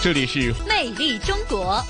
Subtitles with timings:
[0.00, 1.84] 这里是魅力中国。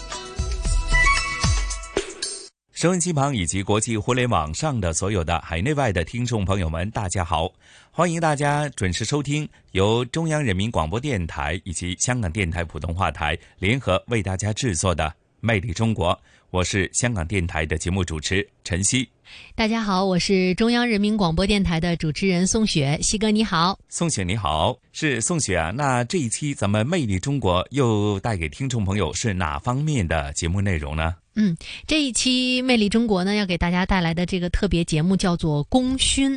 [2.73, 7.53] 收音机旁以及国际互联网上的所有的海内外的听众朋友们，大家好！
[7.91, 15.05] 欢迎大家准时收听由中央人民广播电台以及香港电台普通话台联合为大家制作的
[15.41, 16.15] 《魅力中国》。
[16.51, 19.07] 我是香港电台的节目主持陈曦。
[19.55, 22.99] 大家好，我是中央人民广播电台的主持人宋雪。
[23.03, 25.71] 西哥你好，宋雪你好，是宋雪啊。
[25.71, 31.17] 那这一期咱们《魅力中国》又带给听众朋友是哪方面的节目内容呢？
[31.41, 31.57] 嗯，
[31.87, 36.35] 这一期《魅力中国》呢，要给大家带来的这个特别节目叫做《功勋》。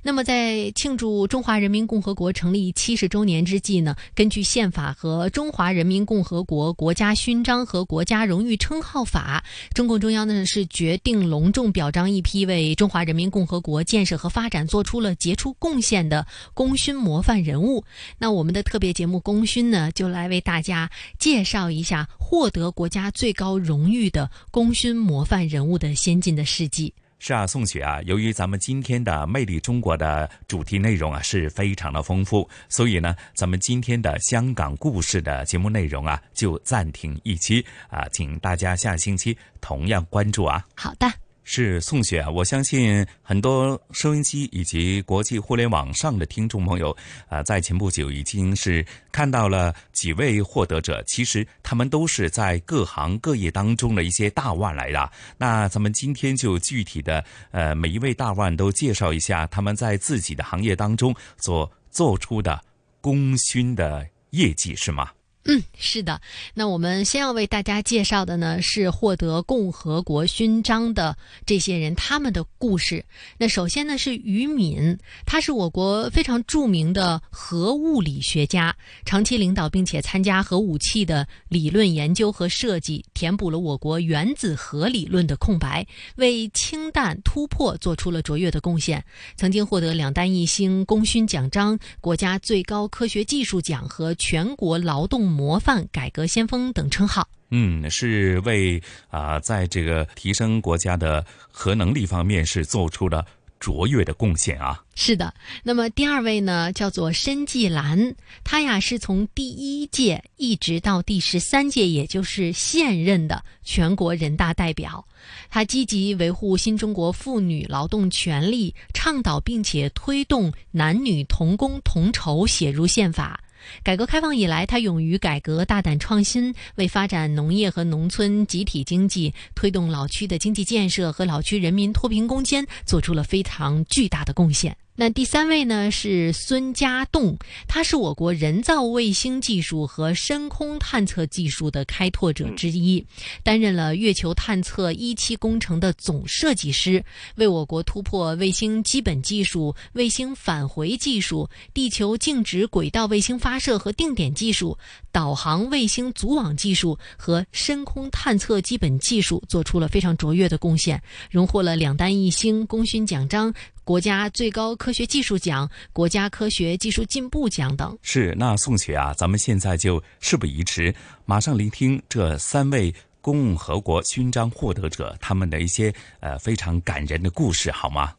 [0.00, 9.42] 那么，在庆祝中华人民共和国成立七十周年之际呢，根据宪法和《中华人民共和国国家勋章和国家荣誉称号法》，
[9.74, 17.82] 中共中央呢是决定隆重表彰一批为中华人民共和国建设和发展做出了杰出贡献的功勋模范人物。
[18.18, 20.88] 那我们的特别节目《功勋》呢，就来为大家
[21.18, 24.30] 介绍一下获得国家最高荣誉的。
[24.50, 40.62] 功勋模范人物的先进的事迹是啊，宋雪啊，由于咱们今天的《魅力中国》的主题内容啊是非常的丰富，所以呢，咱们今天的香港故事的节目内容啊就暂停一期啊，请大家下星期同样关注啊。
[40.74, 41.23] 好的。
[41.44, 42.30] 是宋雪啊！
[42.30, 46.96] 我相信很多收音机以及国际互联网上的听众朋友，
[47.28, 51.02] 啊，在前不久已经是看到了几位获得者。
[51.06, 55.12] 其实他们都是在各行各业当中的一些大腕来的。
[55.36, 62.58] 那咱们今天就具体的，呃，每一位大腕都介绍一下他们在自己的行业当中所做出的
[63.02, 65.10] 功勋的业绩，是吗？
[65.46, 66.22] 嗯，是的。
[66.54, 73.04] 那我们先要为大家介绍的呢，是获得共和国勋章的这些人，他们的故事。
[73.36, 89.04] 那首先呢是于敏，他是我国非常著名的核物理学家，长期领导并且参加核武器的理论研究和设计，填补了我国原子核理论的空白，为氢弹突破做出了卓越的贡献。
[89.36, 95.33] 曾经获得两弹一星功勋奖章、国家最高科学技术奖和全国劳动。
[95.34, 98.80] 模范、改革先锋等称号，嗯，是为
[99.10, 103.26] 啊，在这个提升国家的核能力方面是做出了
[103.58, 104.80] 卓越的贡献啊。
[104.94, 105.34] 是的，
[105.64, 108.14] 那么第二位呢，叫做申纪兰，
[108.44, 115.04] 他呀是从第一届一直到第十三届，也就是现任的全国人大代表。
[115.50, 123.40] 他积极维护新中国妇女劳动权利，倡导并且推动男女同工同酬写入宪法。
[123.82, 134.76] 改革开放以来，他勇于改革、大胆创新，为发展农业和农村集体经济、推动老区的经济建设和老区人民脱贫攻坚做出了非常巨大的贡献。
[134.96, 143.04] 那第三位呢是孙家栋，他是我国人造卫星技术和深空探测技术的开拓者之一，
[143.42, 147.04] 担任了月球探测一期工程的总设计师，
[147.34, 154.78] 为我国突破卫星基本技术、卫星返回技术、地球静止轨道卫星发射和定点技术、
[155.10, 161.02] 导航卫星组网技术和深空探测基本技术做出了非常卓越的贡献，
[161.32, 163.52] 荣获了两弹一星功勋奖章。
[163.84, 167.96] 国家最高科学技术奖、国家科学技术进步奖等。
[168.02, 170.94] 是，那宋雪啊，咱们现在就事不宜迟，
[171.26, 178.12] 马上聆听这三位共和国勋章获得者他们的一些呃非常感人的故事，好吗？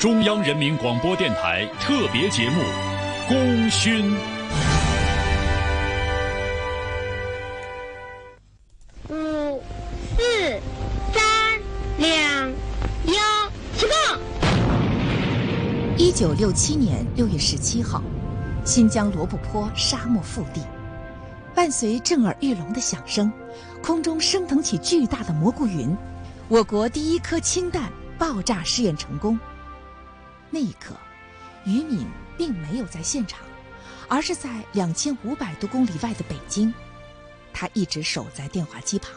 [0.00, 2.62] 中央人民广播电台特别节目
[3.28, 4.02] 《功勋》。
[12.00, 12.50] 两
[15.98, 18.02] 一九六七年六月十七号，
[18.64, 20.62] 新疆罗布泊沙漠腹地，
[21.54, 23.30] 伴随震耳欲聋的响声，
[23.82, 25.94] 空中升腾起巨大的蘑菇云。
[26.48, 29.38] 我国第一颗氢弹爆炸试验成功。
[30.48, 30.94] 那一刻，
[31.66, 32.06] 于敏
[32.38, 33.40] 并没有在现场，
[34.08, 36.72] 而是在两千五百多公里外的北京。
[37.52, 39.10] 他一直守在电话机旁。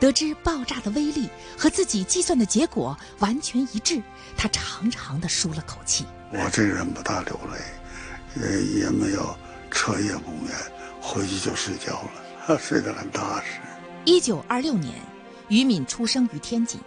[0.00, 4.02] 得知爆炸的威力和自己计算的结果完全一致，
[4.34, 6.06] 他长长的舒了口气。
[6.32, 9.36] 我这人不大流泪，也也没有
[9.70, 10.56] 彻夜不眠，
[11.02, 12.02] 回去就睡觉
[12.48, 13.60] 了， 睡得很踏实。
[14.06, 14.94] 一九二六年，
[15.48, 16.80] 于敏出生于天津。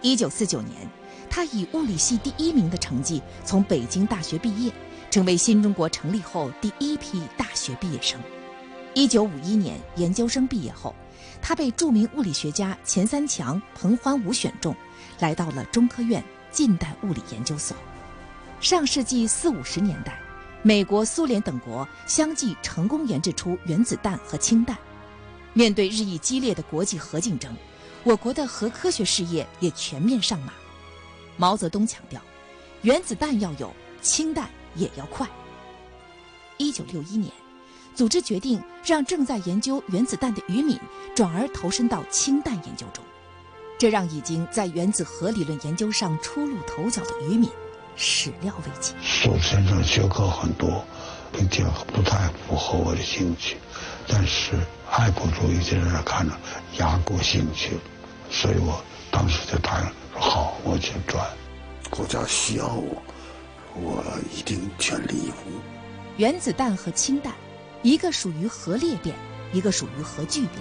[0.00, 0.88] 一九四九年，
[1.28, 4.72] 他以物理系第一名的成绩从北京大学毕业，
[5.10, 8.20] 成为新中国成立后第一批大学毕业生。
[8.94, 10.94] 一九五一年，研究生毕业后，
[11.46, 14.74] 他被著名物理学家钱三强、彭桓武选中，
[15.18, 17.76] 来到了中科院近代物理研究所。
[18.62, 20.18] 上世纪四五十年代，
[20.62, 24.74] 美国、苏联等国相继成功研制出原子弹和氢弹。
[25.52, 27.54] 面对日益激烈的国际核竞争，
[28.04, 30.54] 我国的核科学事业也全面上马。
[31.36, 32.22] 毛泽东强调，
[32.80, 33.70] 原子弹要有，
[34.00, 35.28] 氢弹也要快。
[36.56, 37.30] 一九六一年，
[37.94, 40.78] 组织决定让正在研究原子弹的于敏
[41.14, 43.04] 转而投身到氢弹研究中，
[43.78, 47.48] 这让已经在原子核理论研究上初露头角的于敏
[47.94, 48.94] 始料未及。
[49.00, 50.84] 苏先生学科很多，
[51.32, 53.56] 并且不太符合我的兴趣，
[54.08, 54.58] 但是
[54.90, 56.34] 爱国主义在这看着
[56.78, 57.80] 压过兴趣了。
[58.30, 58.82] 所以我
[59.12, 61.24] 当时就答应说好，我去转，
[61.90, 63.00] 国家需要我，
[63.76, 64.04] 我
[64.36, 65.36] 一定全力以赴。
[66.16, 67.32] 原子弹和氢弹，
[67.84, 69.14] 一个属于核裂变，
[69.52, 70.52] 一个属于核聚变，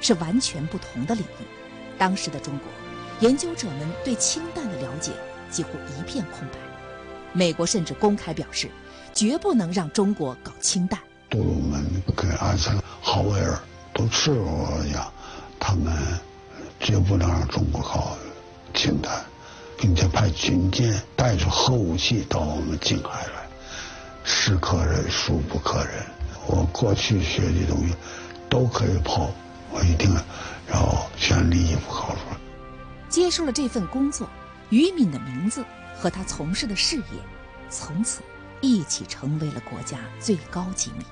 [0.00, 1.44] 是完全不同的领域。
[1.98, 2.66] 当时的中国，
[3.20, 5.12] 研究者们对氢弹的了解
[5.50, 6.58] 几乎一片空白。
[7.34, 8.70] 美国甚至公开表示，
[9.12, 10.98] 绝不能让中国搞氢弹。
[11.28, 11.84] 杜鲁门
[12.16, 13.60] 跟艾森豪威尔
[13.92, 15.12] 都赤裸裸地讲，
[15.60, 15.92] 他们。
[16.82, 18.16] 绝不能让中国搞
[18.72, 19.22] 氢弹，
[19.76, 23.46] 并且派军舰带着核武器到我们近海来，
[24.24, 26.06] 是可忍孰不可忍。
[26.50, 27.94] 我过去学的东西
[28.48, 29.30] 都可以抛，
[29.70, 30.12] 我一定
[30.72, 32.36] 要全力以赴考出来。
[33.08, 34.28] 接受了这份工作，
[34.70, 35.64] 于敏的名字
[35.96, 37.04] 和他从事的事业，
[37.70, 38.20] 从此
[38.60, 41.04] 一起成为了国家最高机密。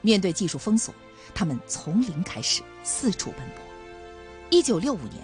[0.00, 0.94] 面对技术封锁，
[1.34, 3.62] 他们从零开始，四处奔波。
[4.48, 5.22] 一九六五年，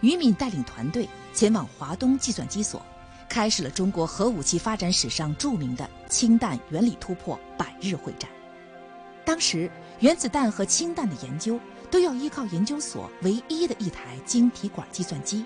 [0.00, 2.80] 于敏带领团队前往华东计算机所，
[3.28, 8.30] 开始了中国核武器发展史上著名的氢弹原理突破百日会战。
[9.26, 9.68] 当时，
[9.98, 11.58] 原子弹和氢弹的研究
[11.90, 15.44] 都要依靠研究所唯一的一台晶体管计算机，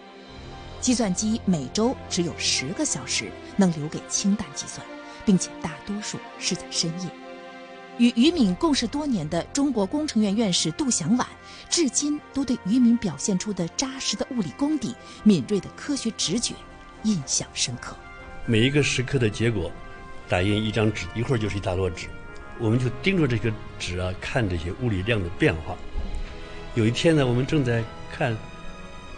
[0.83, 4.87] 计算机每周只有十个小时能留给氢弹计算，
[5.25, 7.09] 并且大多数是在深夜。
[7.97, 11.25] 与于敏共事多年的中国工程院院士杜祥琬，
[11.71, 14.95] 至今都对于敏表现出的扎实的物理功底、
[15.25, 16.55] 敏锐的科学直觉
[17.05, 17.97] 印象深刻。
[18.45, 19.73] 每一个时刻的结果，
[20.29, 22.09] 打印一张纸，一会儿就是一大摞纸，
[22.61, 25.75] 我们就盯着这个纸啊，看这些物理量的变化。
[26.75, 28.37] 有一天呢，我们正在看，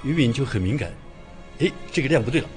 [0.02, 0.90] 于敏就很敏感，
[1.58, 2.48] 哎，这个量不对了，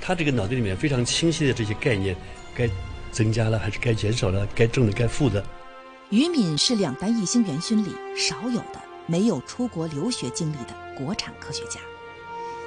[0.00, 2.14] 他这个脑袋里面非常清晰的这些概念，
[2.54, 2.68] 该
[3.10, 5.44] 增加了还是该减少了，该正的该负的。
[6.10, 11.80] 于敏是两弹一星元勋里少有的没有出国留学经历的国产科学家。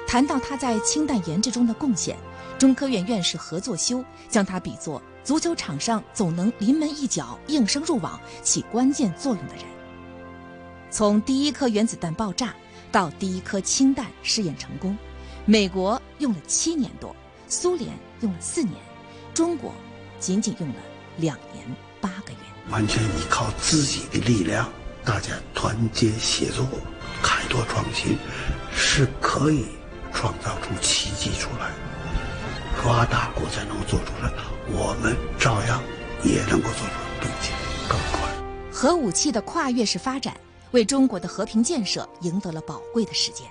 [0.06, 2.16] 谈到他在氢弹研制中的贡献，
[2.58, 9.64] 中科院院士何作修将他比作足球场上总能临门一脚应声入网起关键作用的人。
[10.90, 12.52] 从第一颗原子弹爆炸
[12.90, 14.96] 到第一颗氢弹试验成功，
[15.44, 17.14] 美国用了七年多，
[17.46, 17.90] 苏联
[18.22, 18.74] 用了四年，
[19.32, 19.72] 中国
[20.18, 20.74] 仅仅用了
[21.18, 21.64] 两年
[22.00, 22.38] 八个月。
[22.70, 24.68] 完全依靠自己的力量，
[25.04, 26.66] 大家团结协作，
[27.22, 28.18] 开拓创新，
[28.74, 29.66] 是可以
[30.12, 31.87] 创造出奇迹出来的。
[32.82, 34.32] 发达国才能做出来，
[34.66, 35.80] 我们照样
[36.24, 37.52] 也能够做出来，并且
[37.86, 38.28] 更快。
[38.72, 40.34] 核武器的跨越式发展，
[40.70, 43.46] 为中国的和平建设赢得了宝贵的时间。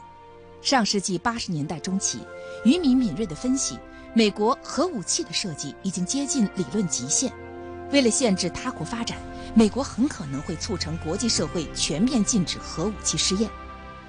[0.62, 2.20] 上世纪八十年代中期，
[2.66, 3.78] 于敏敏锐地分析，
[4.14, 7.32] 美国核武器的设计已经接近理论极限。
[7.92, 9.18] 为了限制他国发展，
[9.54, 13.48] 美国很可能会促成国际社会全面禁止核武器试验。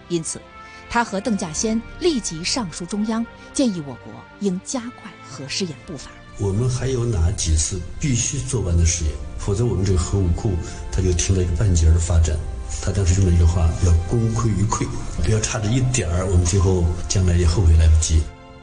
[0.09, 0.41] 因此，
[0.91, 6.11] 他和邓稼先立即上书中央，建议我国应加快核试验步伐。
[6.39, 9.13] 我们还有哪几次必须做完的试验？
[9.39, 10.53] 否则，我们这个核武库
[10.91, 12.37] 它就停了一个半截的发展。
[12.83, 14.87] 他当时用了一句话：“要功亏一篑，
[15.25, 18.23] 不要差这一点儿，我们最后将来也后悔来不及。”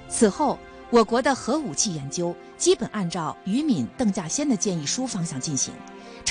[0.10, 0.58] 此后。
[0.92, 5.74] 我国的核武器研究基本按照于敏、邓稼先的建议书方向进行，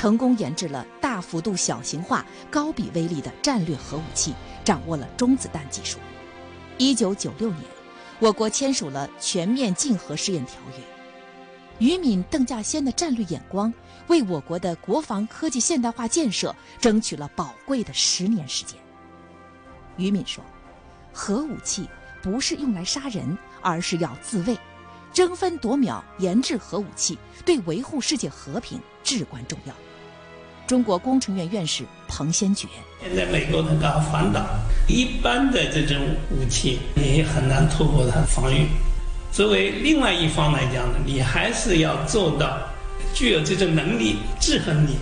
[0.05, 5.99] 成功研制了大幅度小型化、高比威力的战略核武器，掌握了中子弹技术。
[6.77, 7.63] 一九九六年，
[8.19, 10.85] 我国签署了全面禁核试验条约。
[11.79, 13.73] 于敏、邓稼先的战略眼光，
[14.09, 18.79] 为我国的国防科技现代化建设争取了宝贵的十年时间。
[19.97, 20.45] 于敏说
[21.15, 21.89] ：“核武器。”
[22.23, 24.55] 不是用来杀人，而是要自卫，
[25.15, 29.75] 争分夺秒研制核武器，对维护世界和平至关重要。
[30.67, 32.67] 中国工程院院士彭先觉。
[33.03, 34.41] 现在美国的搞反导，
[34.89, 35.97] 一般的这种
[36.31, 38.67] 武器你很难突破它的防御。
[39.31, 42.59] 作为另外一方来讲呢，你还是要做到
[43.13, 44.97] 具有这种能力制衡你，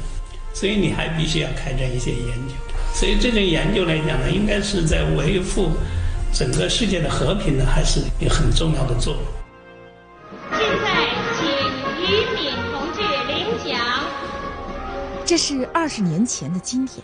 [0.53, 2.55] 所以你还必须要开展一些研究。
[2.95, 5.71] 所以这种研究来讲呢，应该是在维护
[6.33, 9.23] 整个世界的和平呢，还是有很重要的作用。
[15.33, 17.03] 这是二十年前的今天，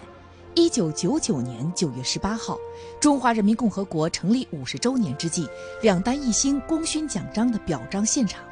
[0.54, 2.58] 一九九九年九月十八号。
[3.00, 5.48] 中华人民共和国成立五十周年之际，
[5.80, 8.44] 两弹一星功勋奖章的表彰现场，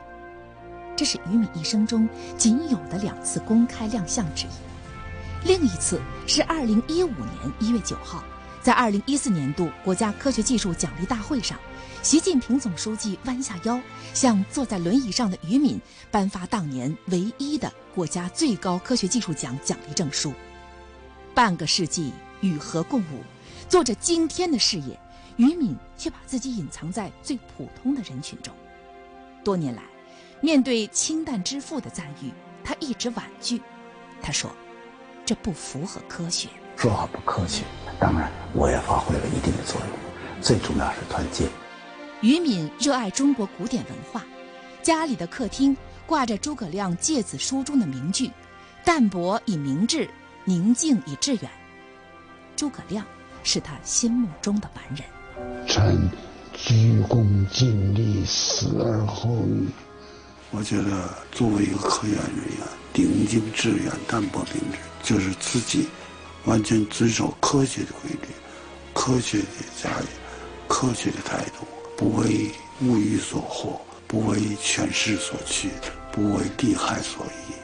[0.97, 5.47] 这是于敏一生中仅有的两次公开亮相之一。
[5.47, 8.25] 另一次是二零一五年一月九号，
[8.63, 11.59] 在二零一四年度国家科学技术奖励大会上，
[12.07, 13.81] 习近平总书记弯下腰，
[14.15, 20.33] 向坐在轮椅上的于敏颁发当年唯一的国家最高科学技术奖奖励证书。
[21.35, 23.25] 半个世纪与和共舞。
[23.69, 24.97] 做着惊天的事业，
[25.37, 28.55] 于敏却把自己隐藏在最普通的人群中。
[29.43, 29.83] 多年来，
[30.41, 32.31] 面对清淡之父的赞誉，
[32.63, 33.61] 他一直婉拒。
[34.23, 34.49] 他说
[35.27, 36.49] ：“这不符合科学。”
[36.79, 37.65] 说话不客气。
[37.99, 40.41] 当然，我也发挥了一定的作用。
[40.41, 41.49] 最重要是团结。
[42.27, 44.25] 于敏热爱中国古典文化，
[44.83, 48.29] 家里的客厅挂着诸葛亮《诫子书》中的名句
[48.85, 50.11] ：“淡泊以明志，
[50.45, 51.49] 宁静以致远。”
[52.57, 53.07] 诸葛亮。
[53.45, 55.69] 是他心目中的完人。
[55.69, 56.11] 臣
[56.53, 59.69] 鞠躬尽瘁，死而后已。
[60.51, 65.87] 我觉得，作为一个科研人员，宁静致远、淡泊明志，就是自己
[66.45, 68.35] 完全遵守科学的规律、
[68.93, 69.45] 科学的
[69.81, 70.07] 家业、
[70.67, 71.65] 科学的态度，
[71.97, 72.51] 不为
[72.83, 75.71] 物欲所惑，不为权势所趋，
[76.13, 77.55] 不为利害所役。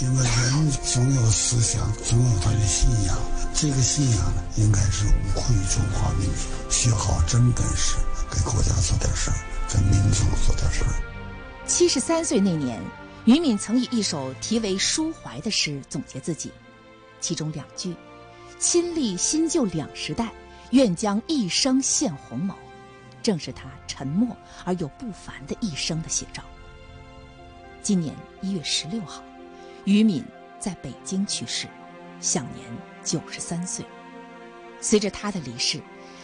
[0.00, 3.18] 因为人总有思想，总有他的信仰。
[3.54, 7.96] 这个信仰呢，应该是无愧于中华民族，学好真本事，
[8.30, 9.36] 给国家做点事儿，
[9.68, 10.90] 给民族做点事儿。
[11.66, 12.80] 七十三岁那年，
[13.24, 16.52] 于敏曾以一首题为《抒怀》的诗总结自己，
[17.20, 17.96] 其中两句
[18.60, 20.30] ：“亲历新旧两时代，
[20.70, 22.54] 愿将一生献鸿谋”，
[23.28, 26.42] 正是他沉默而又不凡的一生的写照。
[27.82, 29.22] 今年一月十六号。
[29.84, 30.24] 于敏
[30.58, 31.66] 在北京去世，
[32.22, 32.66] 享年
[33.04, 33.84] 九十三岁。
[34.80, 35.78] 随着他的离世，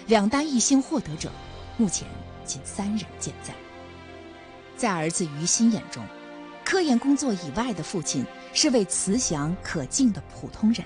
[0.06, 1.30] 两弹一星获得者
[1.76, 2.08] 目前
[2.42, 3.52] 仅三人健在。
[4.74, 6.02] 在儿子于心眼中，
[6.64, 10.82] 科研工作以外的父亲是位慈祥可敬的普通人。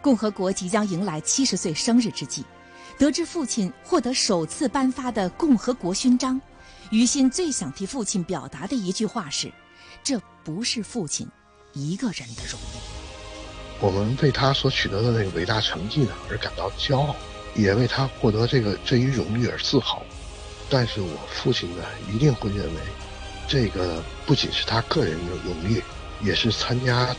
[0.00, 2.42] 共和国即将迎来七十岁生日之际，
[2.98, 6.40] 得知父亲获得首次颁发的共和国勋章，
[6.90, 9.52] 于心最想替父亲表达的一句话是
[10.02, 11.28] ：“这不是父亲。”
[11.74, 12.78] 一个人的荣誉，
[13.80, 17.16] 我们为他所取得的那个伟大成绩呢而感到骄傲，
[17.56, 20.00] 也为他获得这个这一荣誉而自豪。
[20.70, 21.82] 但是我父亲呢
[22.12, 22.80] 一定会认为，
[23.48, 25.82] 这个不仅是他个人的荣誉，
[26.22, 27.12] 也是参加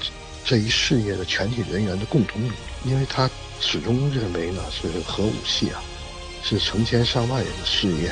[0.46, 2.55] 这一事业的全体人员的共同努力，
[2.86, 3.29] 因为他
[3.60, 5.82] 始终认为呢是核武器啊，
[6.44, 8.12] 是成千上万人的事业。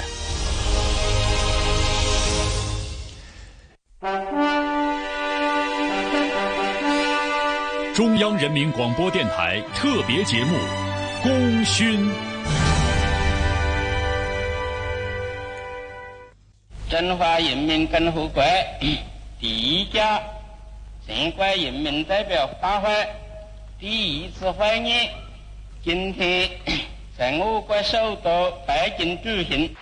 [7.94, 10.58] 中央人民广播电台特别节目
[11.22, 12.10] 《功勋》。
[16.90, 18.44] 中华人民共和国
[19.40, 20.02] 第一届
[21.08, 22.90] 全国人民代表大会
[23.80, 25.10] 第一次会议
[25.84, 26.50] 今天
[27.18, 29.76] 在我国首都北京举行。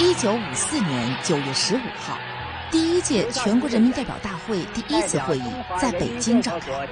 [0.00, 2.18] 一九五四年九月十五号。
[2.68, 5.44] 第一届全国人民代表大会第一次会议
[5.80, 6.88] 在北京召开。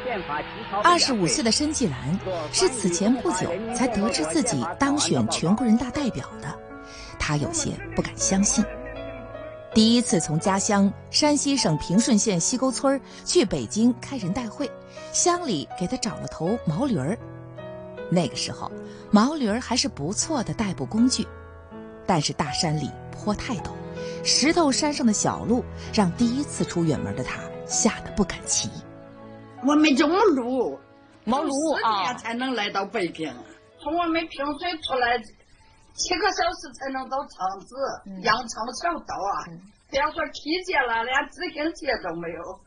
[0.85, 2.21] 二十五岁的申纪兰
[2.53, 6.57] 是此前不久才得知自己当选全国人大代表的，
[7.19, 8.65] 他有些不敢相信。
[9.75, 14.71] 第一次从家乡山西省平顺县西沟村去北京开人代会，
[15.13, 17.19] 乡里给他找了头毛驴儿。
[18.11, 18.71] 那个时候，
[19.11, 21.27] 毛驴儿还是不错的代步工具，
[22.07, 23.71] 但是大山里坡太陡。
[24.25, 25.65] 石头山上的小路，
[25.95, 28.69] 让第一次出远门的他吓得不敢骑。
[29.65, 30.79] 我们这么路，
[31.25, 31.53] 没路
[31.85, 33.33] 啊，才能来到北京。
[33.83, 35.19] 从我们平水出来，
[35.95, 39.49] 七个小时才能到长治，羊肠小道啊！
[39.91, 42.61] 别说梯阶了，连自行车都没有。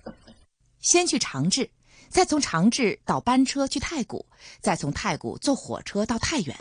[0.79, 1.69] 先去长治，
[2.13, 4.23] 再从长治倒班车去太谷，
[4.61, 6.55] 再从太谷坐火车到太原，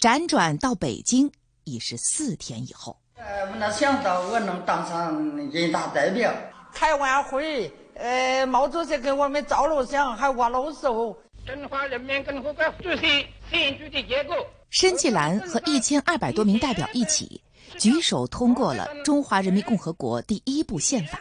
[0.00, 1.30] 辗转到北京
[1.62, 2.96] 已是四天以后。
[3.14, 6.34] 呃，我哪想到我能当上人大代表？
[6.74, 11.16] 开完会，呃，毛主席给我们照了相，还握了手。
[11.46, 14.34] 中华人民共和国主席选举的结果，
[14.70, 17.40] 申纪兰和一千二百多名代表一起
[17.78, 21.20] 举手通过了中华人民共和国第一部宪法。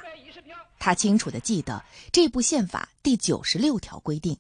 [0.79, 4.37] 他清楚地记得，这部宪法第九十六条规定，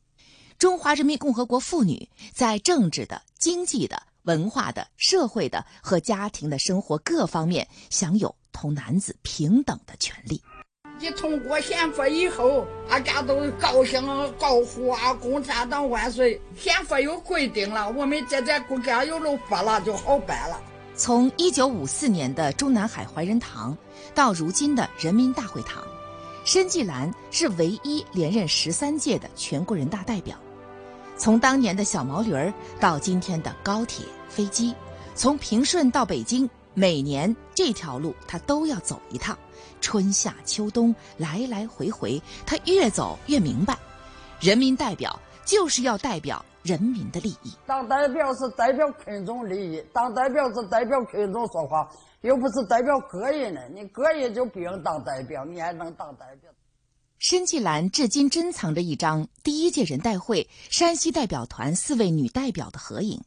[0.57, 10.41] 中华人民共和国妇女在政治的、经济的、文化的、社会的和家庭的生活各方面享有同男子平等的权利。
[11.01, 14.01] 一通过宪法以后，大家都高兴
[14.37, 16.41] 高呼啊“共产党万岁”。
[16.59, 20.61] 宪法有规定了，我们这在国家有了法了，就好办了。
[20.97, 23.77] 从一九五四年的中南海怀仁堂
[24.13, 25.81] 到如今的人民大会堂，
[26.49, 30.35] 申纪兰是唯一连任十三届的全国人大代表。
[31.15, 34.73] 从当年的小毛驴儿到今天的高铁、飞机，
[35.13, 39.37] 从平顺到北京，每年这条路他都要走一趟。
[39.79, 43.77] 春夏秋冬来来回回，他越走越明白，
[44.39, 47.53] 人民代表就是要代表人民的利益。
[47.67, 51.87] 当代表是代表群众利益，当代表是代表群众说话，
[52.21, 53.69] 又不是代表个人的。
[53.69, 56.51] 你个人就不用当代表，你还能当代表？
[57.19, 63.23] 申纪兰至今珍藏着一张第一届人代会山西代表团四位女代表的合影，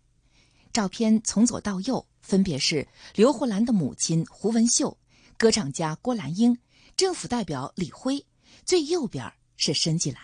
[0.73, 4.97] 照片从左到右分别是刘胡兰的母亲胡文秀。
[5.37, 6.59] 歌唱家郭兰英，
[6.97, 8.25] 政府代表李辉，
[8.65, 10.23] 最右边是申纪兰。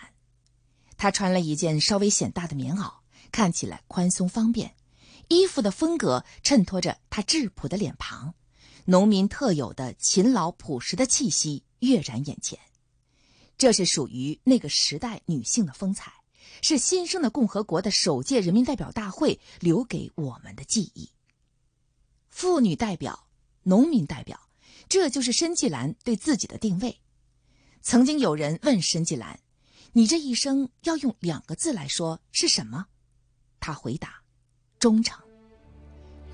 [0.96, 2.92] 她穿了一件稍微显大的棉袄，
[3.32, 4.74] 看起来宽松方便。
[5.28, 8.34] 衣服的风格衬托着她质朴的脸庞，
[8.90, 12.58] 农民特有的勤劳朴实的气息跃然眼前。
[13.58, 16.10] 这是属于那个时代女性的风采，
[16.62, 21.10] 是新生的共和国的首届人民代表大会留给我们的记忆。
[22.30, 23.28] 妇女代表，
[23.62, 24.40] 农民代表。
[24.88, 26.98] 这就是申纪兰对自己的定位。
[27.82, 29.38] 曾经有人问申纪兰
[29.92, 32.86] ：“你这一生要用两个字来说是什么？”
[33.60, 34.22] 他回答
[34.80, 35.22] ：“忠诚。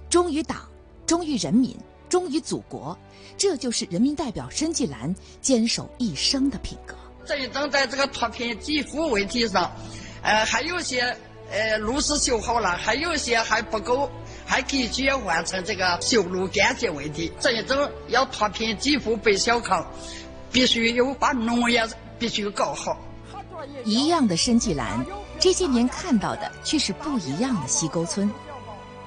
[0.09, 0.70] 忠于党，
[1.05, 1.76] 忠于人民，
[2.09, 2.97] 忠于祖国，
[3.37, 6.95] 这就是人民代表申纪兰坚守一生的品格。”
[7.27, 9.71] 这正在这个脱贫济富问题上，
[10.23, 11.17] 呃，还有些
[11.51, 14.11] 呃路是修好了，还有些还不够。
[14.47, 19.90] 还必须要完成这个修路干净问题，这一种要脱贫济富奔小康，
[20.53, 21.83] 必须有把农业
[22.19, 22.95] 必须搞好。
[23.87, 25.03] 一样的申纪兰，
[25.40, 28.31] 这些年看到的却是不一样的西沟村。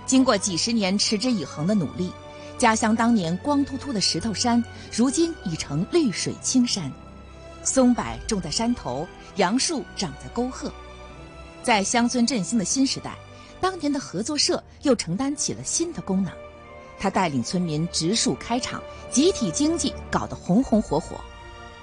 [0.07, 2.11] 经过几十年持之以恒的努力，
[2.57, 6.91] 家乡当年光秃秃的石头山，如今已成绿水青山。
[7.63, 10.71] 松柏种在山头，杨树长在沟壑，
[11.61, 13.15] 在乡村振兴的新时代。
[13.59, 16.31] 当年的合作社又承担起了新的功能，
[16.99, 21.19] 他带领村民植树开厂，集体经济搞得红红火火。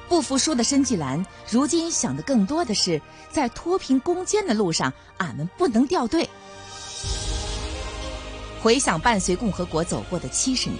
[0.09, 6.29] 不服输的申纪兰，如今想的更多的是，在脱贫攻坚的路上，俺们不能掉队。
[8.65, 10.79] 回想伴随共和国走过的七十年，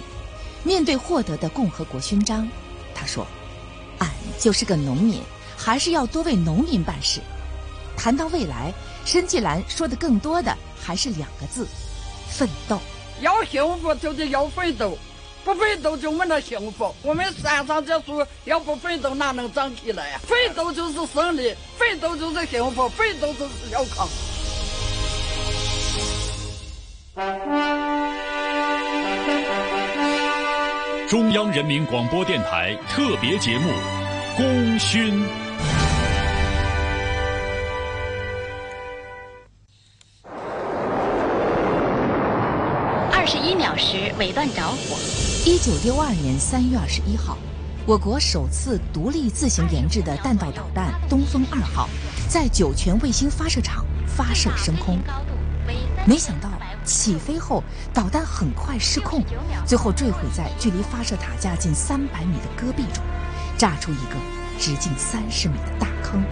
[0.63, 2.49] 面对获得的共和国勋章，
[2.95, 3.27] 他说
[4.01, 5.21] ：“俺就是个农民，
[5.55, 7.21] 还是要多为农民办事。”
[7.95, 8.73] 谈到未来，
[9.05, 10.57] 申纪兰说的更多的。
[10.81, 11.67] 还是两个字，
[12.27, 12.79] 奋斗。
[13.21, 14.97] 要幸福就得要奋斗，
[15.43, 16.91] 不奋斗就没那幸福。
[17.03, 20.19] 我们山上这树要不奋斗哪能长起来呀？
[20.27, 24.07] 奋斗就是胜利，奋斗就是幸福，奋斗就是小康。
[31.07, 33.69] 中央人民广播电台特别节目
[34.35, 35.23] 《功勋》。
[43.13, 44.97] 二十一秒时尾段着火。
[45.45, 47.37] 一九六二年三月二十一号，
[47.85, 51.87] 我国首次独立自行研制的弹道导弹“东风二号”
[52.27, 54.99] 在酒泉卫星发射场发射升空。
[56.05, 56.49] 没想到
[56.85, 59.23] 起飞后，导弹很快失控，
[59.65, 63.03] 最后坠毁在距离发射塔架近三百米的戈壁中，
[63.57, 64.15] 炸出一个
[64.59, 66.23] 直径三十米的大坑。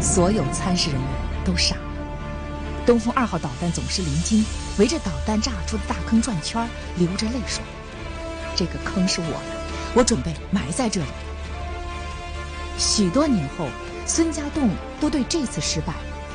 [0.00, 1.10] 所有参试人员
[1.44, 1.82] 都傻了。
[2.86, 4.44] 东风二号导弹总师林金
[4.78, 7.62] 围着导弹炸出的大坑转圈，流着泪说
[8.56, 9.40] ：“这个坑是我的，
[9.94, 11.06] 我准备埋在这里。”
[12.78, 13.68] 许多年后，
[14.06, 15.92] 孙家栋都对这次失败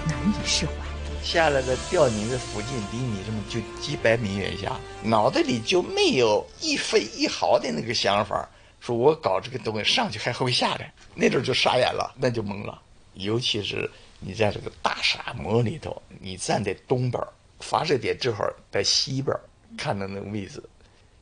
[0.07, 0.84] 难以释怀。
[1.25, 8.47] 下来的掉你的附近，离你这么就几百米远下，脑袋里就没有一分一毫的那个想法，
[8.79, 12.79] 说我搞这个东西上去还会下来，那阵就傻眼了，那就懵了，
[13.15, 13.89] 尤其是。
[14.21, 17.21] 你在这个大沙漠里头，你站在东边，
[17.59, 19.35] 发射点正好在西边，
[19.77, 20.63] 看到那个位置，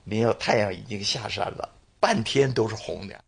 [0.03, 1.67] 你要太阳已经下山了，
[1.99, 3.21] 半天都是红的。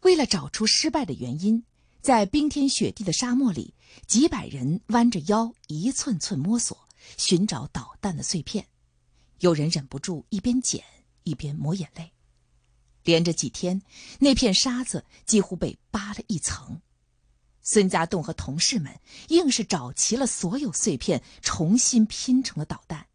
[0.00, 1.62] 为了找出失败的原因，
[2.00, 3.74] 在冰天雪地的沙漠里，
[4.06, 8.66] 几百人弯着腰，一寸寸摸索，寻找导弹的碎片。
[9.40, 10.82] 有人忍不住一边捡
[11.22, 12.12] 一边抹眼泪。
[13.04, 13.80] 连着几天，
[14.18, 16.80] 那片沙子几乎被扒了一层。
[17.62, 18.98] 孙家栋和同事们
[19.28, 23.06] 硬是找齐了所有碎片，重新拼成了导弹。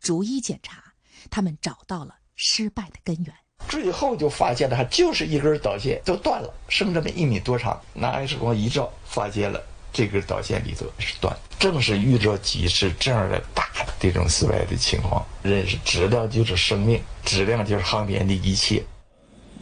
[0.00, 0.94] 逐一检查，
[1.30, 3.34] 他们找到了失败的根源。
[3.68, 7.80] 最后就发现了，就是一根导线都断了，剩这么一米多长。
[7.94, 9.62] 拿 X 光一照，发现了
[9.96, 11.34] 这根导线里头是断。
[11.58, 18.84] 正是遇着几次这样的大的这种失败的情况，认识质量就是生命，质量就是航天的一切。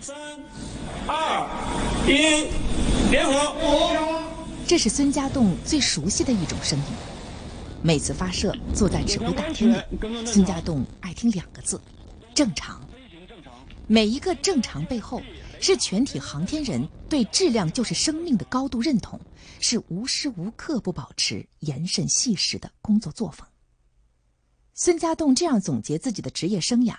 [0.00, 0.16] 三、
[1.06, 1.46] 二、
[2.04, 2.48] 一，
[3.12, 3.96] 点火！
[4.66, 6.84] 这是孙家栋最熟悉的一种声音。
[7.80, 9.76] 每次发射，坐在指挥大厅里，
[10.26, 11.80] 孙家栋爱听两个字：
[12.34, 12.80] 正常。
[13.86, 15.22] 每一个正常背后，
[15.60, 19.20] 是全体航天人对质量就是生命的高度认同，
[19.66, 23.48] 是无时无刻不保持严慎细实的工作作风。
[24.74, 26.94] 孙家栋这样总结自己的职业生涯：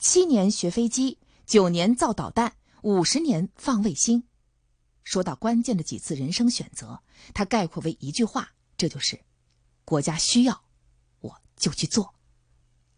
[0.00, 4.24] 七年学飞机，九年造导弹，五十年放卫星。
[5.04, 7.00] 说到关键的几次人生选择，
[7.32, 9.20] 他概括为一句话，这就是：
[9.84, 10.60] 国家需要，
[11.20, 12.12] 我就去做。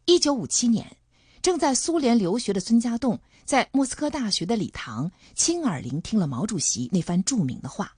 [0.06, 0.96] 一九五七年。
[1.42, 7.94] 正在苏联留学的孙家栋，在莫斯科大学的礼堂亲耳聆听了毛主席那番著名的话：“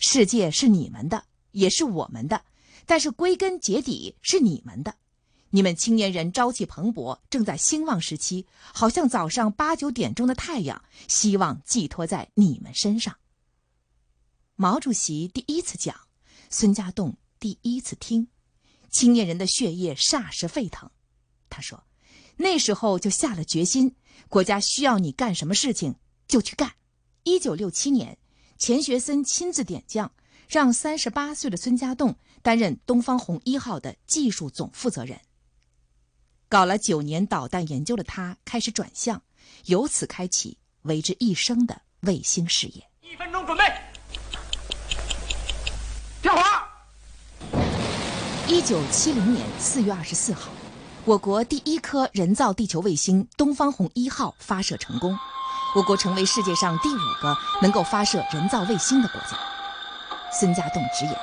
[0.00, 2.42] 世界是你们的，也是我们的，
[2.86, 4.96] 但是归根结底是你们的。
[5.50, 13.16] 你们青年人朝气蓬勃，正在兴旺时期，好像早上八九点钟的太阳，希望寄托在你们身上。”
[14.56, 15.94] 毛主席第一次讲，
[16.48, 18.26] 孙家栋第一次听，
[18.90, 20.90] 青年人的血液霎时沸腾。
[21.48, 21.84] 他说。
[22.42, 23.94] 那时候就下了决心，
[24.30, 26.72] 国家需要你干什么事情就去干。
[27.22, 28.16] 一九六七年，
[28.60, 30.12] 钱学森亲自点将，
[30.46, 35.18] 让三十八岁的孙家栋担任东方红一号的技术总负责人。
[36.46, 39.22] 搞了九年导弹研究的他，开始转向，
[39.64, 42.86] 由此开启为之一生的卫星事业。
[43.00, 43.64] 一分钟准备，
[46.20, 46.42] 点火。
[48.46, 50.52] 一九七零年四月二十四号。
[51.06, 55.16] 我国第一颗人造地球卫星“东方红一号”发射成功，
[55.74, 59.38] 我国成为世界上第五个能够发射人造卫星的国家。
[60.32, 61.16] 孙家栋直言：“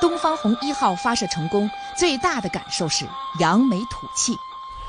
[0.00, 3.04] 东方红一号发射成功，最大的感受是
[3.40, 4.36] 扬眉吐气。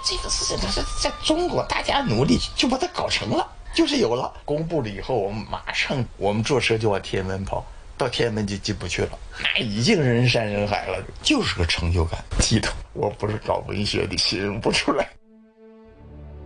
[0.04, 4.32] 这个事情它是在中国，大家努力就把它搞成了，就是有了。
[4.46, 7.64] 公布了以后，我们马上我们坐车就往天安门跑。”
[7.96, 12.74] 到天安门就进不去了，那已经人山人海了，就是个成就感，激动。
[12.94, 15.08] 我不是搞文学的，形容不出来。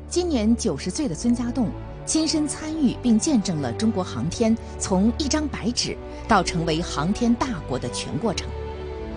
[0.10, 1.70] 今年九十岁的孙家栋
[2.06, 5.98] 亲身参与并见证了中国航天从一张白纸
[6.30, 8.48] 到成为航天大国的全过程。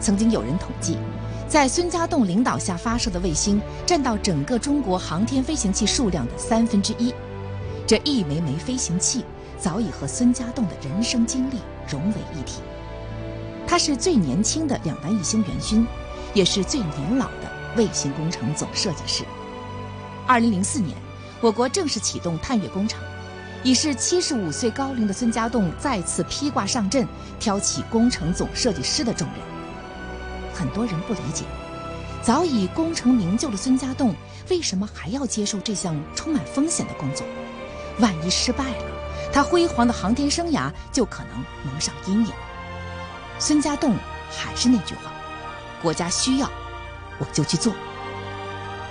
[0.01, 0.97] 曾经有人统计，
[1.49, 7.15] 在孙家栋领导下发射的卫星占到整个中国航天飞行器数量的三分之一，
[7.87, 9.25] 这一枚枚飞行器
[9.57, 11.55] 早已和孙家栋的人生经历。
[11.89, 12.63] 融为一体。
[13.67, 15.85] 他是最年轻的两弹一星元勋，
[16.35, 19.25] 也是最年老的卫星工程总设计师。
[20.31, 20.97] 二零零四年，
[21.41, 23.01] 我国正式启动探月工程，
[23.65, 27.05] 已是七十五岁高龄的孙家栋再次披挂上阵，
[27.41, 29.39] 挑起工程总设计师的重任。
[30.55, 31.43] 很多人不理解，
[32.23, 34.15] 早已功成名就的孙家栋
[34.49, 37.27] 为什么还要接受这项充满风险的工作？
[37.99, 38.85] 万一失败了？
[39.33, 42.33] 他辉煌的航天生涯就可能蒙上阴影。
[43.41, 43.97] 孙家栋
[44.31, 45.11] 还是那句话：
[45.83, 46.49] 国家需要，
[47.19, 47.75] 我就去做。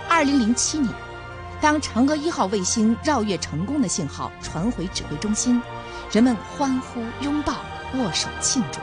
[0.09, 0.93] 二零零七年，
[1.61, 5.61] 当嫦娥一号卫星绕月成功的信号传回指挥中心，
[6.09, 7.57] 人们欢呼、拥抱、
[7.95, 8.79] 握手庆祝。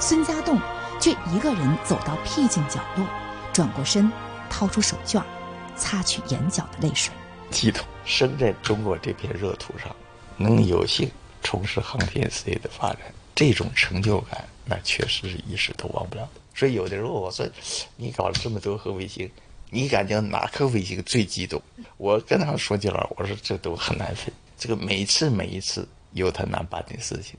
[0.00, 0.58] 孙家栋
[0.98, 3.06] 却一个人走到僻静角落，
[3.52, 4.10] 转过身，
[4.48, 5.22] 掏出手绢，
[5.76, 7.12] 擦去眼角的泪水。
[7.52, 9.94] 激动，生在中国这片热土上。
[10.38, 11.10] 能有幸
[11.42, 13.00] 从事航天事业的发展，
[13.34, 16.26] 这种成就感，那确实是一时都忘不了。
[16.54, 17.46] 所以有的时候我说，
[17.96, 19.30] 你搞了这么多颗卫星，
[19.70, 21.62] 你感觉哪颗卫星最激动？
[21.96, 24.32] 我跟他说句了，我说这都很难分。
[24.58, 27.38] 这个每次每一次有他难办的事情。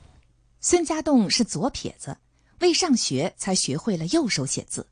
[0.60, 2.16] 孙家栋是左撇子，
[2.60, 4.86] 为上学才学会了右手写字。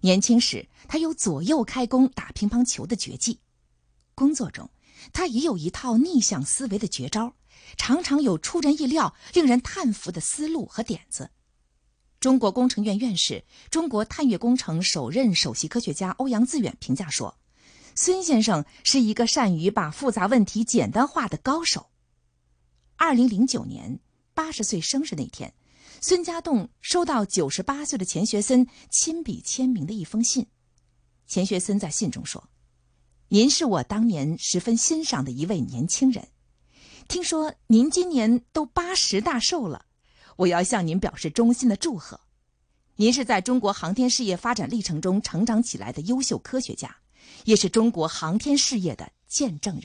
[0.00, 3.40] 年轻时他有左右开弓打乒乓球的绝技，
[4.14, 4.68] 工作中
[5.12, 7.34] 他也有一套逆向思维的绝招。
[7.76, 11.30] 常常有出人意料、令人叹服的思路和点子。
[12.26, 17.38] 中国工程院院士、中国探月工程首任首席科学家欧阳自远评价说
[17.94, 21.86] ：“孙先生是一个善于把复杂问题简单化的高手。”
[22.98, 24.00] 二零零九年
[24.34, 25.54] 八十岁生日那天，
[26.00, 30.48] 孙家栋收到九十八岁的钱学森亲笔签名的一封信。
[31.28, 32.48] 钱学森在信中说
[33.30, 36.26] ：“您是我当年十分欣赏的一位年轻人，
[37.06, 39.85] 听说您今年都八十大寿了，
[40.36, 42.20] 我要向您表示衷心的祝贺。
[42.96, 46.96] 您是在中国航天事业发展历程中成长起来的优秀科学家，
[47.44, 49.84] 也是中国航天事业的见证人。”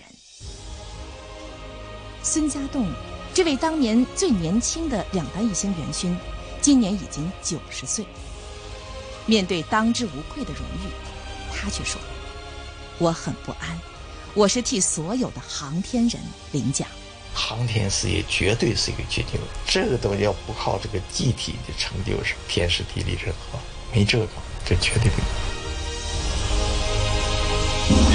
[2.24, 2.86] 孙家栋，
[3.34, 6.16] 这位当年最年轻的两弹一星元勋，
[6.62, 8.06] 今年已经九十岁。
[9.26, 10.92] 面对当之无愧的荣誉，
[11.54, 12.00] 他却说
[13.00, 13.80] ：“我很不安，
[14.34, 16.88] 我是替所有的航天人领奖。
[17.34, 23.58] 航天事业绝对是一个绝对，这个东西要不靠这个集体的成就是天时地利人和，
[23.94, 24.28] 没这个，
[24.66, 25.26] 这绝对不行。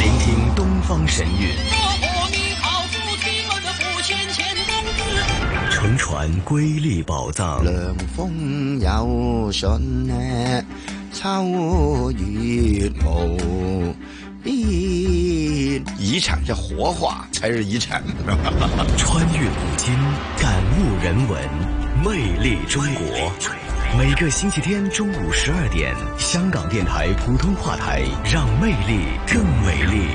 [0.00, 1.54] 聆听东方神韵。”
[5.70, 10.64] 乘船瑰丽宝藏，凉风有信呢，
[11.12, 13.94] 秋月无
[14.46, 14.56] 边。
[15.98, 18.02] 遗产是活化才是遗产。
[18.96, 19.92] 穿越古今，
[20.40, 21.42] 感悟人文，
[22.04, 23.32] 魅力中国。
[23.98, 30.06] 每个星期天中午十二点，香港电台普通话台，让魅力更美丽。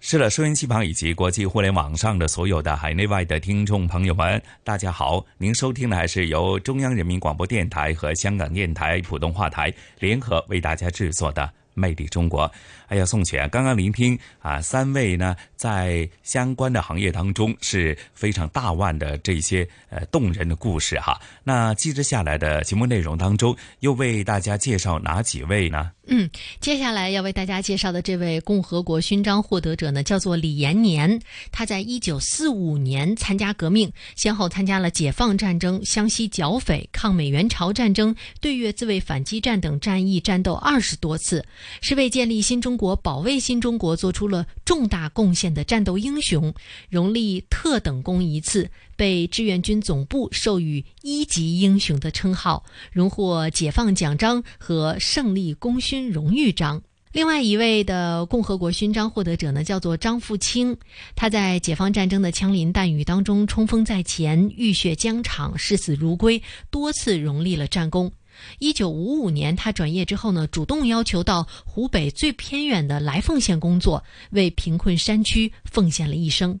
[0.00, 5.24] 是了，收音机旁以及国际互联网上的所有的海内外的听众朋友们，大家好！
[5.38, 12.46] 您收听的还是由中央人民广播电台和香港电台普通话台联合为大家制作的《魅力中国》。
[12.88, 21.20] 哎呀，宋雪，刚刚聆听啊，三位呢在相关的行业当中是非常大腕的这些呃动人的故事哈。
[21.42, 25.90] 那接着下来的节目内容当中，又为大家介绍哪几位呢？
[26.06, 26.28] 嗯，
[26.60, 31.18] 接下来要为大家介绍的这位共和国勋章获得者呢，叫做李延年。
[31.50, 41.42] 他在一九四五年参加革命，先后参加了解放战争、湘西剿匪、抗美援朝战争、对越自卫反击战等战役战斗二十多次，
[41.80, 46.52] 是为建立新中国、保卫新中国做出了重大贡献的战斗英雄，
[46.90, 48.70] 荣立特等功一次。
[48.96, 56.80] 被志愿军总部授予一级英雄的称号，荣获解放奖章和胜利功勋荣誉章。
[57.10, 60.76] 另外一位的共和国勋章获得者呢，叫做张富清。
[61.14, 68.10] 他在解放战争的枪林弹雨当中冲锋在前，浴血疆场，视死如归，多次荣立了战功。
[68.58, 76.58] 一九五五年，他转业之后呢，主动要求到湖北最偏远的来凤县工作，为贫困山区奉献了一生。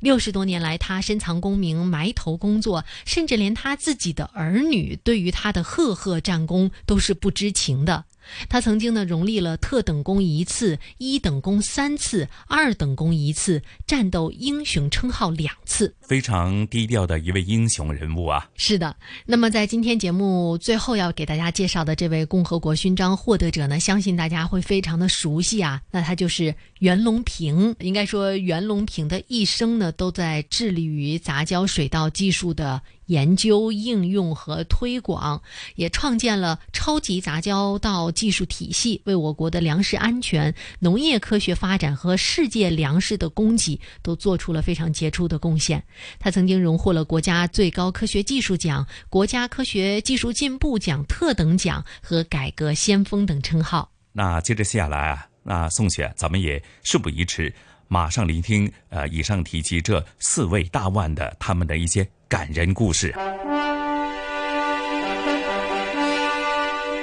[0.00, 8.04] 六十多年来，他深藏功名，埋头工作，甚至连他自己的儿女对于他的赫赫战功都是不知情的。
[8.48, 18.50] 他曾经呢，荣立了特等功一次、一等功三次、二等功一次，战斗英雄称号两次，非常低调的一位英雄人物啊！
[18.56, 18.96] 是的。
[19.26, 25.80] 那么，在今天节目最后要给大家介绍的这位共和国勋章获得者呢，相信大家会非常的熟悉啊。
[25.92, 27.76] 那他就是袁隆平。
[27.78, 32.82] 应该说，袁隆平的一生呢，都在致力于杂交水稻技术的。
[33.06, 35.40] 研究、应用和推广，
[35.76, 45.80] 也创建了超级杂交稻技术体系，为我国的粮食安全、农业科学发展和世界粮食的供给都做出了非常杰出的贡献。
[46.18, 53.88] 他曾经荣获了国家最高科学技术奖、国家科学技术进步奖特等奖和改革先锋等称号。
[54.12, 57.54] 那接着下来啊，那宋雪，咱们也事不宜迟。
[57.88, 63.14] 马上聆听，呃，以上提及这四位大腕的他们的一些感人故事。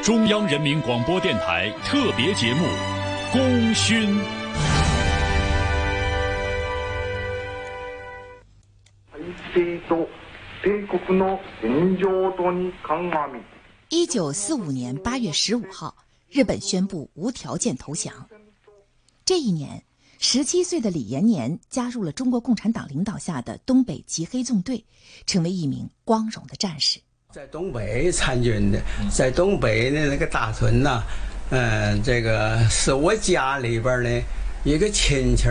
[0.03, 2.65] 中央人民广播电台特别节目
[3.31, 4.19] 《功勋》。
[13.89, 15.95] 一九四五年八月十五号，
[16.29, 18.13] 日本宣布无条件投降。
[19.23, 19.81] 这一年。
[20.25, 24.85] 十七岁的李延年加入了中国共产党领导下的东北极黑纵队，
[25.27, 26.97] 成为一名光荣的战士。
[27.33, 28.81] 在东北参军的，
[29.11, 31.03] 在东北的那个大屯呐，
[31.49, 34.23] 嗯，这个是我家里边的
[34.63, 35.49] 一个亲戚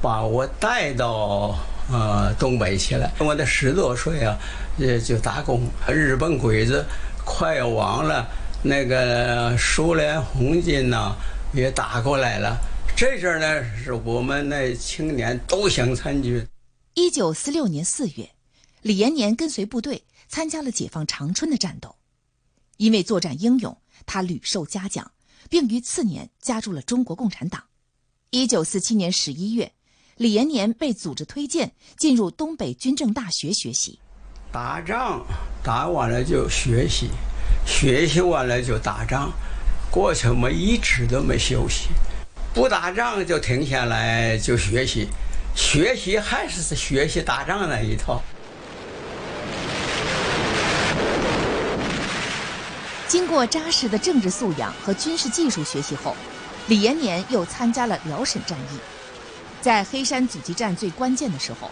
[0.00, 1.58] 把我带到
[1.90, 3.12] 呃东北去了。
[3.18, 4.38] 我的十多岁啊，
[4.78, 5.60] 也就打工。
[5.88, 6.86] 日本鬼子
[7.24, 8.24] 快要完了，
[8.62, 11.16] 那个苏联红军呐
[11.52, 12.56] 也打过来了。
[12.96, 16.46] 这阵儿呢，是我们那青年都想参军。
[16.94, 18.30] 一九四六年四月，
[18.82, 21.96] 李延年跟随部队参加了解放长春的战斗，
[22.76, 23.76] 因为作战英勇，
[24.06, 25.10] 他屡受嘉奖，
[25.50, 27.64] 并于次年加入了中国共产党。
[28.30, 29.72] 一九四七年十一月，
[30.16, 33.98] 李延年被组织推荐进入东北军政大学学习。
[34.52, 35.26] 打仗
[35.64, 37.10] 打完了就学习，
[37.66, 39.32] 学习完了就打仗，
[39.90, 41.88] 过程我一直都没休息。
[42.54, 45.08] 不打仗就停下来就学习，
[45.56, 48.22] 学习还是学习打仗那一套。
[53.08, 56.16] 经过扎实的政治素养和军事技术学习后，
[56.68, 58.78] 李延年又参加了辽沈战役。
[59.60, 61.68] 在黑山阻击战最关键的时候，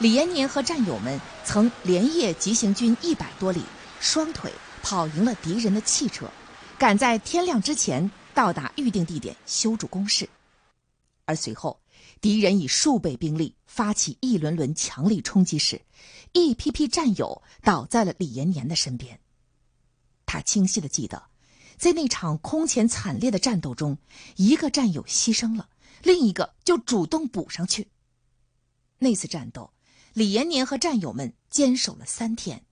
[0.00, 3.62] 李延年和战友们曾连夜急行军一百多里，
[4.00, 6.26] 双腿跑赢了敌人的汽车，
[6.76, 8.10] 赶在天亮之前。
[8.36, 10.28] 到达预定地点修筑工事，
[11.24, 11.80] 而随后
[12.20, 15.80] 敌人以数倍兵力发起一轮轮强力冲击时，
[16.34, 19.18] 一批批战友倒在了李延年的身边。
[20.26, 21.30] 他清晰的记得，
[21.78, 23.96] 在那场空前惨烈的战斗中，
[24.36, 25.70] 一个战友牺牲了，
[26.02, 27.88] 另一个就主动补上去。
[28.98, 29.72] 那次战斗，
[30.12, 32.62] 李延年和战友们坚守了三天，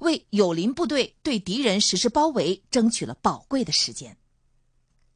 [0.00, 4.14] 为友邻部队对敌人实施包围争取了宝贵的时间。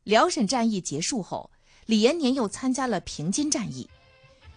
[0.08, 1.50] 辽沈战役结束后，
[1.84, 3.86] 李延年又参加了平津战役。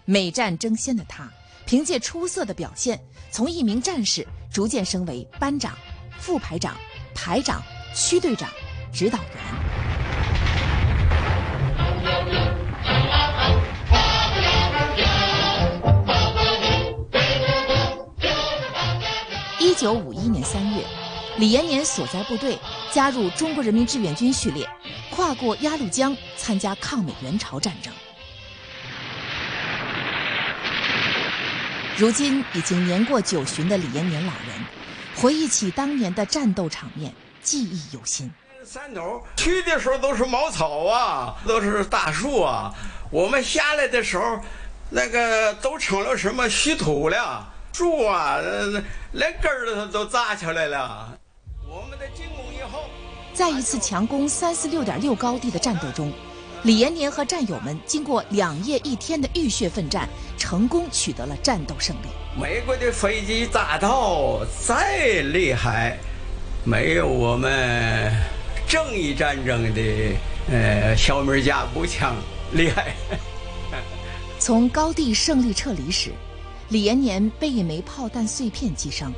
[0.05, 1.29] 美战争先的他，
[1.65, 2.97] 凭借出色的表现，
[3.31, 5.77] 从一名战士逐渐升为班长、
[6.17, 6.77] 副排长、
[7.13, 7.61] 排长、
[7.93, 8.49] 区队长、
[8.93, 9.27] 指导员。
[19.59, 20.81] 一九五一年三月，
[21.37, 22.57] 李延年所在部队
[22.93, 24.65] 加入中国人民志愿军序列。
[25.11, 27.93] 跨过鸭绿江参加抗美援朝战争。
[31.97, 34.65] 如今已经年过九旬的李延年老人，
[35.15, 38.31] 回忆起当年的战斗场面，记忆犹新。
[38.65, 42.73] 山头去的时候都是茅草啊，都是大树啊。
[43.11, 44.39] 我们下来的时候，
[44.89, 48.37] 那个都成了什么虚土了，树啊，
[49.11, 51.19] 连根儿都都扎起来了。
[51.67, 52.30] 我们的进。
[53.41, 56.13] 在一次强攻三四六点六高地的战斗中，
[56.61, 62.39] 李延年和战友们经过两夜一天的浴血奋战，成功取得了战斗胜利。
[62.39, 65.97] 美国的飞机炸道再厉害，
[66.63, 68.13] 没有我们
[68.69, 69.81] 正义战争的
[70.51, 72.15] 呃小米加步枪
[72.51, 72.93] 厉害。
[74.37, 76.11] 从高地胜利撤离时，
[76.69, 79.11] 李延年被一枚炮弹碎片击伤，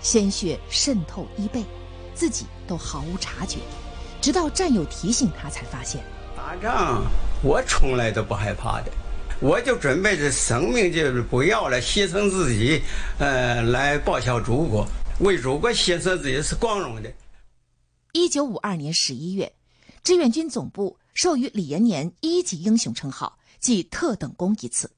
[0.00, 1.64] 鲜血渗透衣背。
[2.14, 3.58] 自己都毫无察觉，
[4.20, 6.02] 直到战友提醒他，才发现
[6.36, 7.04] 打仗
[7.42, 8.92] 我从来都不害怕的，
[9.40, 12.80] 我就准备着生命就是不要了，牺牲自己，
[13.18, 14.86] 呃，来报效祖国，
[15.20, 17.12] 为祖国牺牲自己是光荣的。
[18.12, 19.52] 一九五二年十一月，
[20.02, 24.90] 志愿军总部授予李延年一级英雄称号，记特等功一次。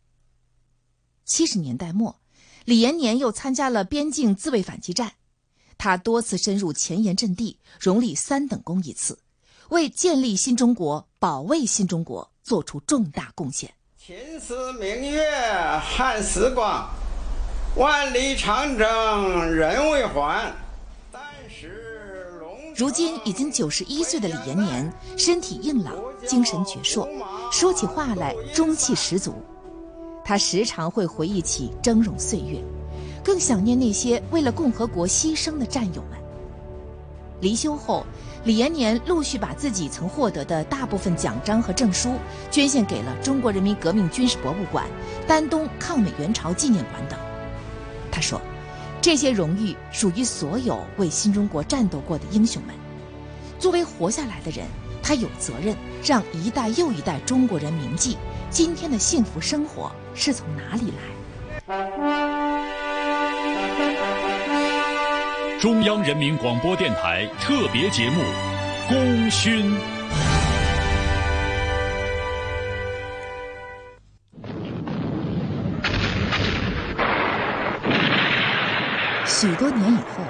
[1.25, 2.21] 七十年代末，
[2.65, 5.13] 李延年又参加了边境自卫反击战。
[5.79, 9.19] 他多次深入前沿阵地，荣立三等功一次，
[9.69, 13.73] 为建立新中国、保卫新中国做出重大贡献。
[13.99, 15.29] 秦时明月
[15.81, 16.89] 汉时光，
[17.77, 20.53] 万里长征人未还。
[21.13, 22.57] 但是龙。
[22.77, 25.95] 如今已经九十一岁的李延年，身体硬朗，
[26.27, 27.09] 精神矍铄，
[27.51, 29.35] 说起话来中气十足。
[30.25, 32.61] 他时常会回忆起峥嵘岁月。
[33.27, 36.17] 更想念那些为了共和国牺牲的战友们。
[37.41, 38.07] 离休后，
[38.45, 42.15] 李延年陆续把自己曾获得的大部分奖章和证书
[42.53, 44.87] 捐献给了中国人民革命军事博物馆、
[45.27, 47.19] 丹东抗美援朝纪念馆等。
[48.13, 48.41] 他说
[49.03, 52.73] ：“这些荣誉属于所有为新中国战斗过的英雄们。
[53.59, 54.65] 作为活下来的人，
[55.03, 58.17] 他有责任让一代又一代中国人铭记
[58.51, 61.03] 今天的幸福生活是从哪里来。”
[65.59, 68.21] 中央人民广播电台特别节目
[68.89, 69.75] 《功勋》。
[79.27, 80.23] 许多年以后，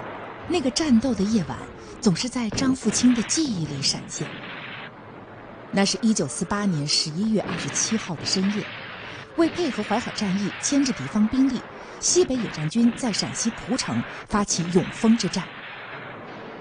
[0.49, 1.59] 那个战斗的夜晚
[2.01, 4.29] 总是在张富清的记忆里闪现。
[5.73, 8.65] 那是一九四八年十一月二十七号的深夜，
[9.37, 11.61] 为配合淮海战役牵制敌方兵力。
[11.99, 15.43] 西北野战军在陕西蒲城发起永丰之战，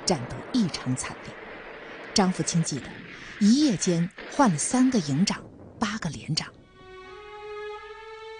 [0.05, 1.35] 战斗异常惨烈。
[2.13, 2.85] 张富清记得，
[3.41, 5.43] 一夜间换了三个营长，
[5.77, 6.47] 八个连长。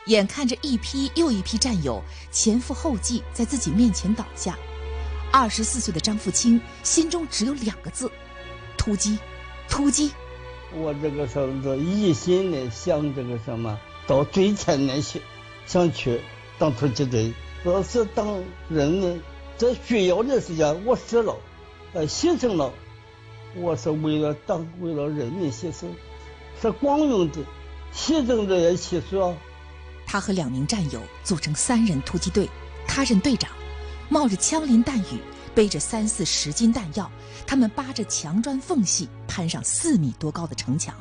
[0.05, 4.57] 眼看着一批又一批战友前赴后继在自己面前倒下，
[5.33, 8.09] 二十四岁的张富清心中只有两个字：
[8.77, 9.19] 突击，
[9.67, 10.13] 突击。
[10.73, 13.77] 我这个时候一心的想这个什么。
[14.07, 15.21] 到最前面去，
[15.65, 16.21] 想去
[16.59, 17.33] 当突击队。
[17.65, 19.21] 要是当人民
[19.57, 21.35] 在需要的时间，我死了，
[21.93, 22.71] 呃，牺牲了，
[23.55, 25.87] 我是为了党，为了人民牺牲，
[26.61, 27.41] 是光荣的，
[27.91, 29.33] 牺牲的也牺牲。
[30.05, 32.47] 他和两名战友组成三人突击队，
[32.87, 33.49] 他任队长，
[34.09, 35.19] 冒着枪林弹雨，
[35.55, 37.11] 背着三四十斤弹药，
[37.47, 40.93] 他们扒着墙砖缝隙攀上四米多高的城墙，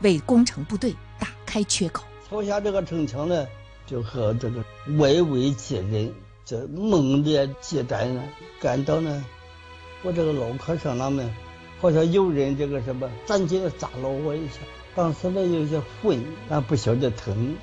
[0.00, 2.04] 为攻城部队打开缺口。
[2.28, 3.46] 抄下这个城墙呢？
[3.86, 4.58] 就和这个
[4.98, 6.12] 外围魏救人，
[6.44, 8.22] 这猛烈激战呢，
[8.60, 9.24] 感到呢，
[10.02, 11.32] 我这个脑壳上那面
[11.80, 14.54] 好像有人这个什么，赶紧扎了我一下。
[14.96, 17.54] 当时呢有些昏，但不晓得疼。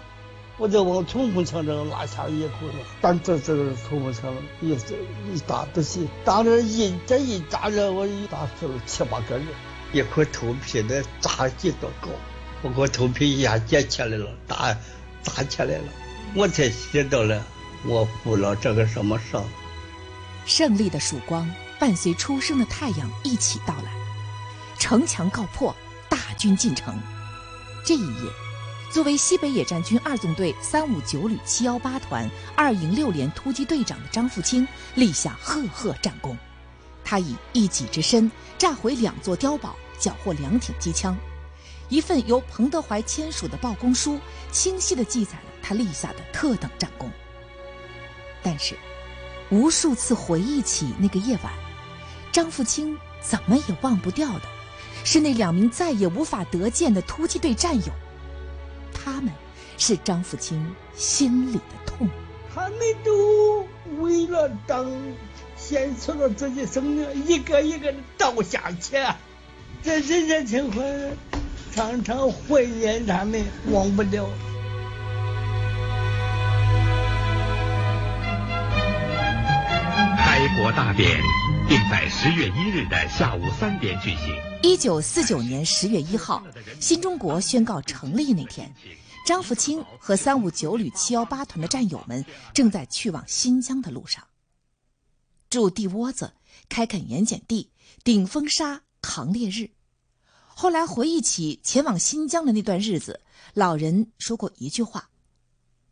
[0.57, 9.45] 我就往冲锋枪上拉下一口子，但这这个冲锋枪一一打不行，打这一这一扎着，我一打死了七八个人，
[9.91, 12.07] 一块头皮呢扎几多高，
[12.64, 14.76] 我我头皮一下结起来了，打
[15.24, 15.84] 打起来了。
[16.34, 17.45] 我才知道了，
[17.86, 19.43] 我负了这个什么伤。
[20.45, 23.91] 胜利的曙光伴随初升的太阳一起到来，
[24.80, 25.76] 城墙告破，
[26.09, 26.97] 大军进城。
[27.86, 28.32] 这一夜，
[28.91, 36.38] 作为西北野战军二纵队三五九旅七幺八团二营六连突击队长的张富清立下赫赫战功。
[37.03, 41.18] 他以一己之身炸毁两座碉堡，缴获两挺机枪。
[41.93, 44.19] 一份由彭德怀签署的报功书，
[44.51, 47.07] 清晰地记载了他立下的特等战功。
[48.41, 48.75] 但是，
[49.51, 51.53] 无数次回忆起那个夜晚，
[52.31, 54.41] 张富清怎么也忘不掉的，
[55.03, 57.93] 是那两名再也无法得见的突击队战友。
[58.91, 59.31] 他们，
[59.77, 62.09] 是张富清心里的痛。
[62.55, 63.67] 他们都
[63.99, 64.91] 为了党，
[65.55, 68.97] 献出了自己生命，一个一个的倒下去。
[69.83, 70.81] 这人间情怀。
[71.76, 74.30] 常常怀念他们，忘不了。
[80.15, 81.19] 开国大典
[81.67, 84.39] 定在十月一日的下午三点举行。
[84.61, 86.43] 一九四九年十月一号，
[86.80, 88.71] 新中国宣告成立那天，
[89.26, 94.24] 张福清和三五九旅七幺八团的战友们正在去往新疆的路上。
[95.49, 96.34] 筑地窝子，
[96.69, 97.71] 开垦盐碱地，
[98.03, 99.71] 顶风沙，扛烈日。
[100.64, 103.20] 后来回忆起前往新疆的那段日子，
[103.53, 105.09] 老人说过一句话：“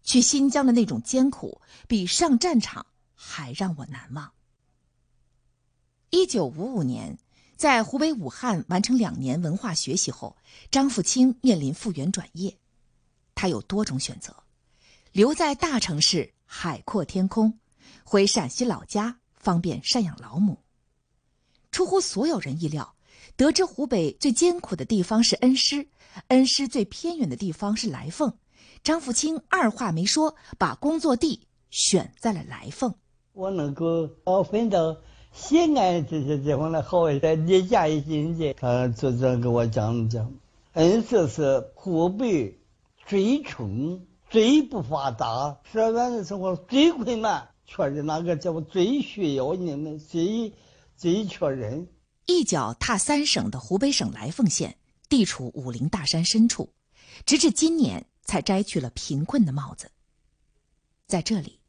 [0.01, 1.59] 去新疆的那种艰苦，
[1.89, 4.31] 比上战场还让我难忘。”
[6.09, 7.17] 一九五五年，
[7.57, 10.37] 在湖北武汉完成两年文化学习后，
[10.71, 12.57] 张富清面临复员转业。
[13.35, 14.33] 他有多种选择：
[15.11, 17.51] 留在大城市，海阔天空；
[18.05, 20.63] 回陕西老家，方便赡养老母。
[21.71, 22.95] 出乎所有人意料。
[23.35, 25.87] 得知湖北最艰苦的地方是恩施，
[26.27, 28.33] 恩施最偏远的地方是来凤，
[28.83, 32.93] 张富清二话没说，把工作地选在了来凤。
[33.33, 34.97] 我能够哦分到
[35.31, 38.53] 西安这些地方来好一点，离家一近些。
[38.53, 40.33] 他就这样跟我讲讲，
[40.73, 42.59] 恩施是湖北
[43.05, 50.51] 最穷、最不发达、社员的生活最困难，确实那个叫最需要你们，最
[50.97, 51.87] 最缺人。
[52.31, 54.77] 一脚踏三省的湖北省来凤县，
[55.09, 56.73] 地处武陵大山深处，
[57.25, 59.91] 直至今年才摘去了贫困的帽子。
[61.07, 61.59] 在这里，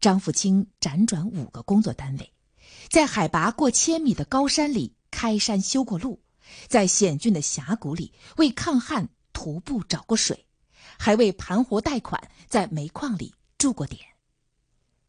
[0.00, 2.32] 张富清辗转五个工作单位，
[2.90, 6.20] 在海拔过千米的高山里开山修过路，
[6.66, 10.46] 在险峻的峡谷里为抗旱徒步找过水，
[10.98, 14.00] 还为盘活贷款在煤矿里住过点。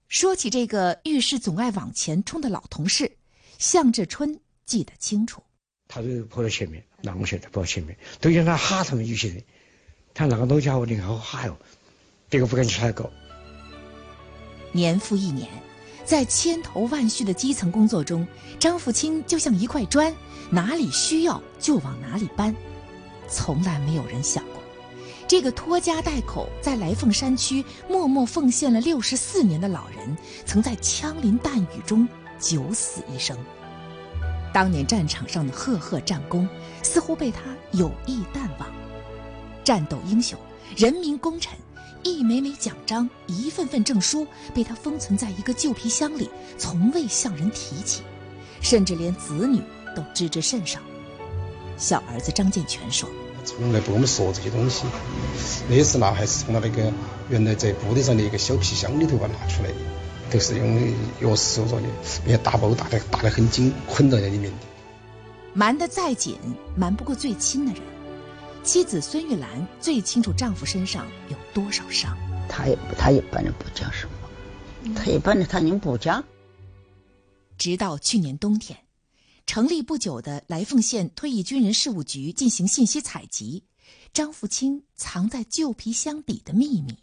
[0.07, 3.17] 说起这个遇事总爱往前冲的老同事，
[3.57, 4.39] 向志春。
[4.69, 5.41] 记得清楚，
[5.87, 9.43] 他就跑到前面，那我现在跑前面，都叫他吓他们有些人，
[10.13, 11.57] 他那个老家伙你好吓哟，
[12.29, 13.09] 别个不敢去抬高。
[14.71, 15.49] 年复一年，
[16.05, 18.27] 在千头万绪的基层工作中，
[18.59, 20.15] 张富清就像一块砖，
[20.51, 22.55] 哪里需要就往哪里搬。
[23.27, 24.61] 从来没有人想过，
[25.27, 30.15] 这个拖家带口在来凤山区默默奉献了六十四年的老人，
[30.45, 32.07] 曾在枪林弹雨中
[32.39, 33.35] 九死一生。
[34.51, 36.47] 当年战场上的赫赫战功，
[36.81, 37.41] 似乎被他
[37.71, 38.67] 有意淡忘。
[39.63, 40.37] 战斗英雄、
[40.75, 41.53] 人民功臣，
[42.03, 48.01] 一枚枚奖章、一份份证书，被他封存在一个旧皮箱里，从未向人提起，
[48.61, 49.61] 甚至连子女
[49.95, 50.79] 都知之甚少。
[51.77, 53.07] 小儿子张建全说
[53.45, 54.85] ：“从来不跟我们说这些东西，
[55.69, 56.91] 那次拿还是从他那个
[57.29, 59.75] 原来在部队上的一个小皮箱里头把拿出来的。”
[60.31, 60.67] 都是用
[61.21, 61.87] 钥匙锁着的，
[62.25, 64.57] 那些大包打的打得很紧，捆在那里面的。
[65.53, 66.37] 瞒得再紧，
[66.75, 67.81] 瞒不过最亲的人。
[68.63, 72.15] 妻子孙玉兰最清楚丈夫身上有多少伤。
[72.47, 76.23] 他也他一般人不讲什么，他一般人他人不讲。
[77.57, 78.77] 直到去年冬天，
[79.45, 83.63] 成立不久的来凤县退役军人事务局进行信息采集，
[84.13, 86.95] 张富清藏在旧皮箱底的秘密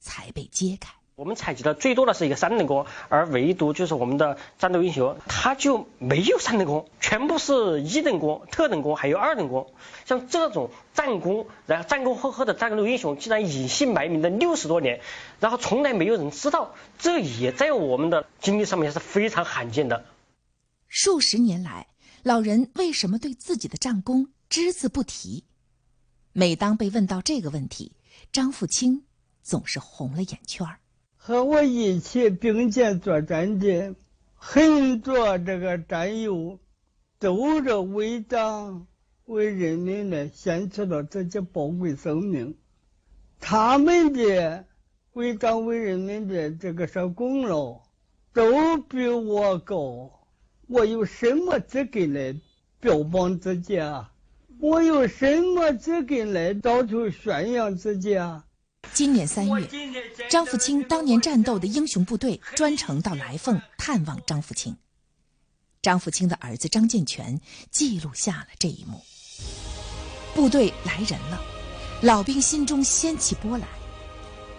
[0.00, 0.92] 才被揭开。
[1.16, 9.72] 我们采集的最多的是一个三等功，而唯独就是我们的战斗英雄，他就没有三等功，全部是一等功、特等功，还有二等功。
[10.06, 15.00] 像这种战功，然后战功赫赫的战斗英雄，竟然隐姓埋名的六十多年，
[15.38, 20.04] 然后从来没有人知道，这也在我们的经历上面是非常罕见的。
[20.88, 21.86] 数十年来，
[22.24, 25.44] 老人为什么对自己的战功只字不提？
[26.32, 27.92] 每当被问到这个问题，
[28.32, 29.04] 张富清
[29.44, 30.80] 总是红了眼圈儿。
[31.26, 33.94] 和我一起并肩作战的
[34.34, 36.58] 很多这个战友，
[37.18, 38.86] 都是为党
[39.24, 42.58] 为人民的献出了自己宝贵生命。
[43.40, 44.66] 他们的
[45.14, 47.80] 为党为人民的这个是功劳，
[48.34, 50.28] 都比我高。
[50.68, 52.38] 我有什么资格来
[52.80, 54.12] 标榜自己啊？
[54.60, 58.44] 我有什么资格来到处宣扬自己啊？
[58.92, 59.68] 今年三月，
[60.30, 64.76] 张富清当年战斗的英雄部队专程到来凤探望张富清。
[65.82, 69.00] 张富清的儿子张建全记录下了这一幕。
[70.34, 71.40] 部队来人了，
[72.02, 73.68] 老兵心中掀起波澜。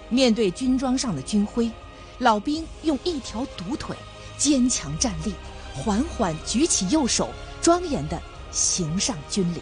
[0.09, 1.71] 面对军装上的军徽，
[2.19, 3.95] 老兵用一条独腿
[4.37, 5.33] 坚强站立，
[5.73, 7.29] 缓缓举起右手，
[7.61, 8.21] 庄严地
[8.51, 9.61] 行上军礼。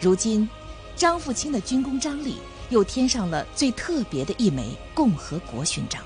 [0.00, 0.48] 如今，
[0.96, 2.36] 张富清的军功章里。
[2.70, 4.64] 又添上了最特别的一枚
[4.94, 6.02] 共和国勋章。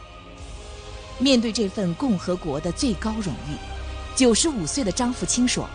[1.19, 3.55] 面对这份共和国的最高荣誉，
[4.17, 5.69] 九十五岁的张富清说：“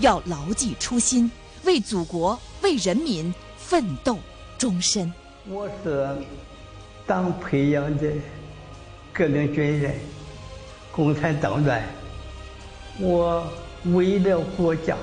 [0.00, 1.30] 要牢记初心，
[1.64, 4.18] 为祖国、为人民奋斗
[4.58, 5.10] 终身。”
[5.48, 6.08] 我是
[7.06, 8.12] 党培养的
[9.12, 9.94] 革命军人，
[10.90, 11.88] 共产党员。
[12.98, 13.46] 我
[13.84, 14.96] 为了国家，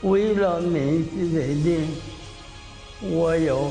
[0.00, 1.88] 为了民人民，
[3.02, 3.70] 我要。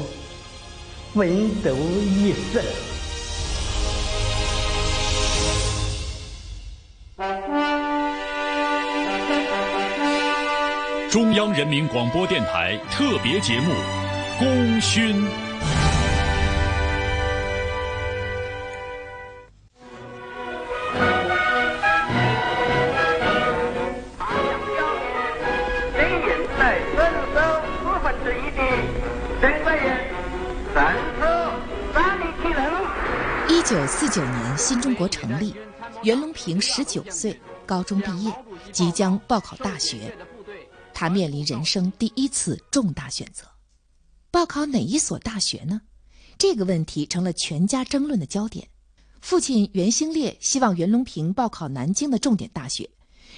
[1.13, 1.29] 奋
[1.61, 2.63] 斗一生。
[11.11, 13.71] 中央人民广播电台特别节目
[14.39, 15.15] 《功勋》。
[33.65, 35.55] 九四九年，新中国成立，
[36.03, 40.13] 袁隆平十九岁，高中毕业，即将报考大学。
[40.93, 43.47] 他面临人生第一次重大选择：
[44.29, 45.81] 报考哪一所大学呢？
[46.37, 48.67] 这个问题成了全家争论的焦点。
[49.21, 52.89] 父亲袁兴烈希望袁隆平报考南京的重点大学，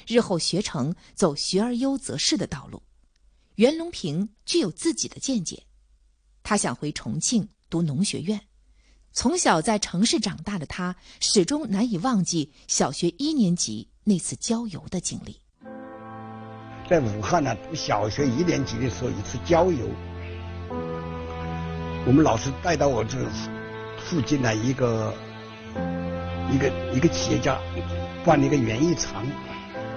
[0.07, 2.81] 日后学成走学而优则仕的道路。
[3.55, 5.63] 袁隆平具有自己的见解，
[6.41, 8.41] 他想回重庆读农学院。
[9.17, 15.39] 从小在城市长大的他，始终难以忘记小学一年级那次郊游的经历。
[16.89, 19.87] 在武汉呢，小学一年级的时候一次郊游，
[22.05, 23.17] 我们老师带到我这
[24.05, 25.13] 附近的一个
[26.51, 27.57] 一个一个企业家
[28.25, 29.25] 办了一个园艺场，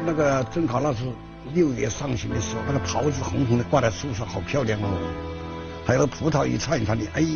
[0.06, 1.02] 那个正好那是
[1.52, 5.37] 六月上旬的时候，那个桃子红红的挂在树上，好漂亮哦。
[5.88, 7.30] 还有葡萄一串一串的，哎呀，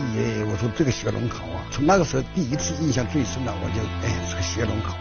[0.53, 4.95] 我说这个学龙考啊，从那个时候第一次印象最深的，我就哎是个学龙考。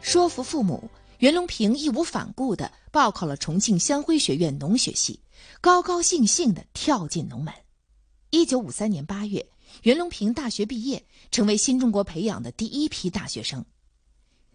[0.00, 0.88] 说服父母，
[1.18, 5.18] 袁隆平义无反顾的报考了重庆湘辉学院农学系，
[5.60, 7.52] 高高兴兴的跳进农门。
[8.30, 9.44] 一九五三年八月，
[9.82, 13.64] 袁隆平大学毕业，成为新中国培养的第一批大学生。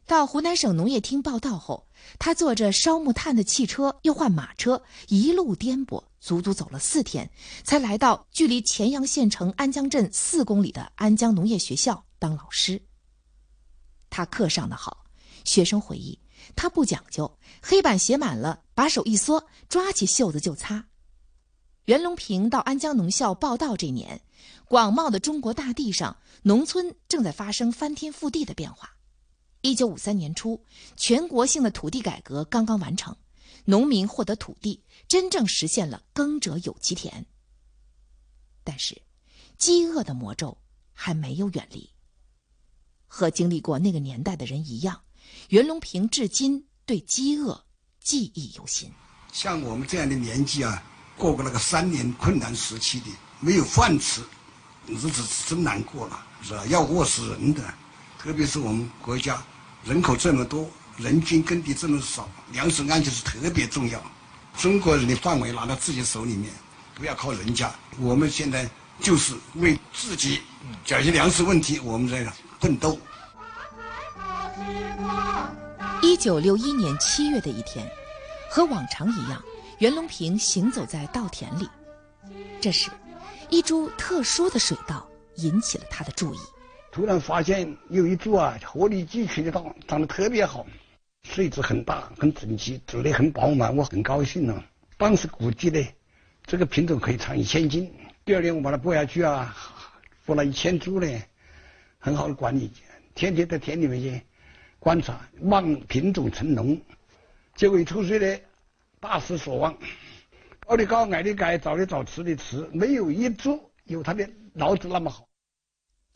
[0.07, 1.85] 到湖南省农业厅报道后，
[2.17, 7.29] 他坐着烧木炭的汽车，又换马车，一路颠簸，足足走了四天，
[7.65, 12.81] 才来到距离乾阳县城安江镇四公里的安江农业学校当老师。
[14.09, 15.05] 他课上的好，
[15.43, 16.17] 学生回忆
[16.55, 20.85] 他不讲究，黑板写满了，把手一缩，抓起袖子就擦。
[21.83, 24.21] 袁隆平到安江农校报道这年，
[24.69, 28.93] 广袤的中国大地上，农村正在发生翻天覆地的变化。
[29.67, 30.63] 一九五三年初，
[30.95, 33.13] 全国性的土地改革刚刚完成，
[33.65, 37.25] 农民获得土地，真正实现了耕者有其田。
[38.63, 39.01] 但是，
[39.57, 40.57] 饥饿的魔咒
[40.93, 41.89] 还没有远离。
[43.07, 45.01] 和经历过那个年代的人一样，
[45.49, 47.61] 袁隆平至今对饥饿
[47.99, 48.89] 记忆犹新。
[49.33, 50.81] 像我们这样的年纪啊，
[51.17, 53.07] 过过那个三年困难时期的，
[53.41, 54.21] 没有饭吃，
[54.87, 56.65] 日子是真难过了，是吧？
[56.67, 57.61] 要饿死人的。
[58.17, 59.45] 特别是我们国家
[59.87, 64.03] 人口这么多，人均耕地这么少，粮食安全是特别重要。
[64.57, 66.51] 中国人的范围拿到自己手里面，
[66.93, 67.73] 不要靠人家。
[67.97, 68.69] 我们现在
[68.99, 70.41] 就是为自己
[70.83, 72.29] 解决粮食问题，我们在
[72.59, 72.99] 奋斗。
[76.01, 77.89] 一九六一年七月的一天，
[78.51, 79.41] 和往常一样，
[79.79, 81.69] 袁隆平行走在稻田里。
[82.59, 82.89] 这时，
[83.49, 85.07] 一株特殊的水稻
[85.37, 86.39] 引起了他的注意。
[86.97, 90.65] 突然发现有一株啊，鹤立鸡群的稻，长得特别好，
[91.21, 94.63] 穗子很大，很整齐，籽粒很饱满，我很高兴呢。
[94.97, 95.79] 当时估计呢，
[96.43, 97.93] 这个品种可以产一千斤。
[98.25, 99.55] 第二年我把它播下去啊，
[100.25, 101.07] 播了一千株呢，
[101.99, 102.71] 很好的管理，
[103.13, 104.19] 天天在田里面去
[104.79, 106.81] 观察，望品种成龙。
[107.53, 108.39] 结果一出水呢，
[108.99, 109.77] 大失所望，
[110.65, 115.26] 高的高，矮的矮，早的早，迟的迟，没有一株有它的脑子那么好。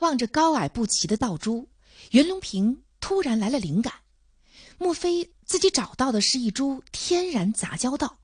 [0.01, 1.69] 望着高矮不齐的稻株，
[2.09, 3.93] 袁隆平突然来了灵感：
[4.79, 8.17] 莫非自己找到的是一株天然杂交稻？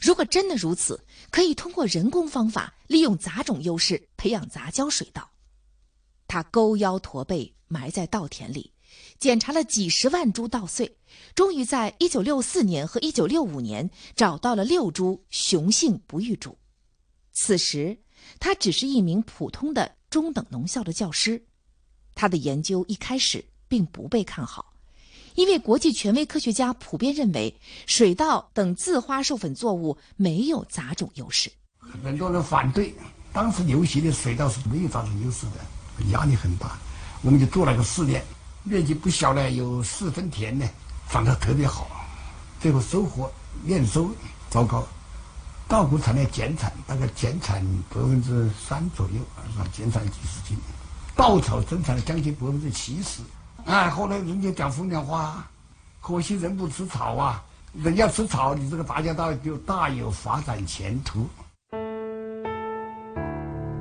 [0.00, 5.30] 如果真的如此，可以通过人工方法，利用杂种优势培养杂交水稻。
[6.26, 8.72] 他勾腰驼背，埋在稻田里，
[9.18, 10.96] 检查了几十万株稻穗，
[11.34, 16.56] 终于在1964年和1965年找到了六株雄性不育株。
[17.34, 17.98] 此时，
[18.40, 19.96] 他只是一名普通的。
[20.12, 21.42] 中等农校的教师，
[22.14, 24.74] 他的研究一开始并不被看好，
[25.36, 31.50] 因为国际权威科学家普遍认为水稻等自花授粉作物没有杂种优势。
[32.04, 32.94] 很多人反对，
[33.32, 36.78] 当时流行的水稻是没有杂种优势的，压力很大。
[37.22, 38.22] 我们就做了个试验，
[38.64, 40.68] 面积不小呢，有四分田呢，
[41.08, 41.88] 长得特别好，
[42.60, 43.32] 最后收获
[43.64, 44.10] 验收
[44.50, 44.86] 糟糕。
[45.72, 49.64] 稻谷产量减产，大概减产百分之三左右，啊？
[49.72, 50.54] 减产几十斤。
[51.16, 53.22] 稻草增产了将近百分之七十。
[53.64, 55.48] 哎，后来人家讲风凉话，
[56.02, 57.42] 可惜人不吃草啊！
[57.72, 61.26] 人要吃草，你这个杂交稻就大有发展前途。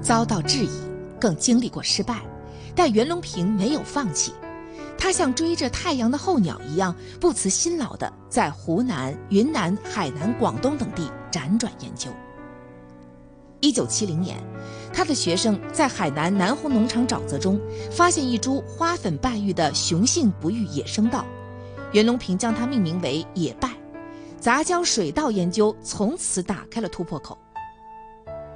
[0.01, 0.71] 遭到质疑，
[1.19, 2.21] 更经历过失败，
[2.73, 4.33] 但袁隆平没有放弃。
[4.97, 12.09] 他像追着太阳的候鸟一样，不辞辛劳地在湖南、云南、海南、广东等地辗转研究。
[13.59, 14.41] 一九七零年，
[14.93, 17.59] 他的学生在海南南红农场沼泽中
[17.91, 21.25] 发现一株花粉败育的雄性不育野生稻，
[21.91, 23.69] 袁隆平将它命名为“野败”。
[24.39, 27.37] 杂交水稻研究从此打开了突破口。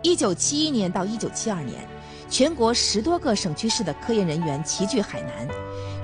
[0.02, 1.88] 一九七一年到一九七二年，
[2.28, 5.48] 全国十多个省区市的科研人员齐聚海南。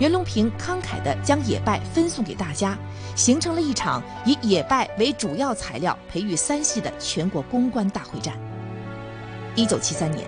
[0.02, 2.76] 袁隆平慷慨地将野败分送给大家，
[3.16, 8.36] 形成了一场以野败为主要材料培育三系的全国攻关大会战。
[9.56, 10.28] 一九七三年，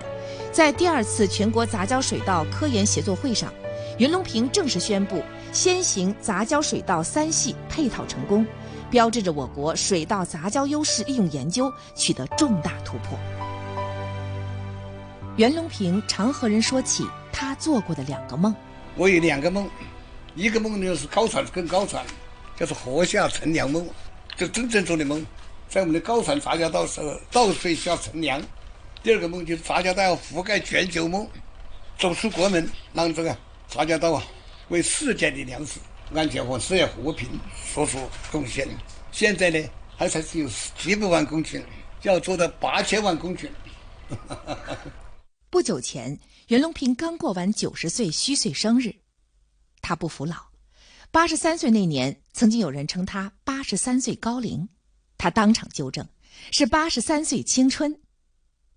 [0.52, 3.52] 在第二次全国杂交水稻科研协作会上，
[3.98, 5.20] 袁隆平正式宣布
[5.52, 8.46] 先行杂交水稻三系配套成功，
[8.92, 13.18] 标志着我国水稻杂交优势利用研究取得重大突破。
[15.34, 18.54] 袁隆平常和人说起他做过的两个梦。
[18.96, 19.68] 我有两个梦，
[20.36, 22.04] 一个梦呢是高产更高产，
[22.56, 23.84] 叫做禾下乘凉梦，
[24.36, 25.24] 就真正做的梦，
[25.68, 28.40] 在我们的高产杂交稻时候，稻穗下乘凉。
[29.02, 31.28] 第二个梦就是杂交稻覆盖全球梦，
[31.98, 33.36] 走出国门，让这个
[33.68, 34.22] 杂交稻啊
[34.68, 35.80] 为世界的粮食
[36.14, 37.28] 安全和世界和平
[37.74, 37.98] 做出
[38.30, 38.66] 贡献。
[39.10, 41.60] 现在呢，还才只有几百万公顷，
[42.02, 43.48] 要做到八千万公顷。
[45.50, 46.16] 不久前。
[46.48, 48.94] 袁隆平刚过完九十岁虚岁生日，
[49.80, 50.36] 他不服老。
[51.10, 54.68] 八十三岁那年，曾经有人称他“八十三岁高龄”，
[55.16, 56.06] 他当场纠正，
[56.52, 57.98] 是“八十三岁青春”。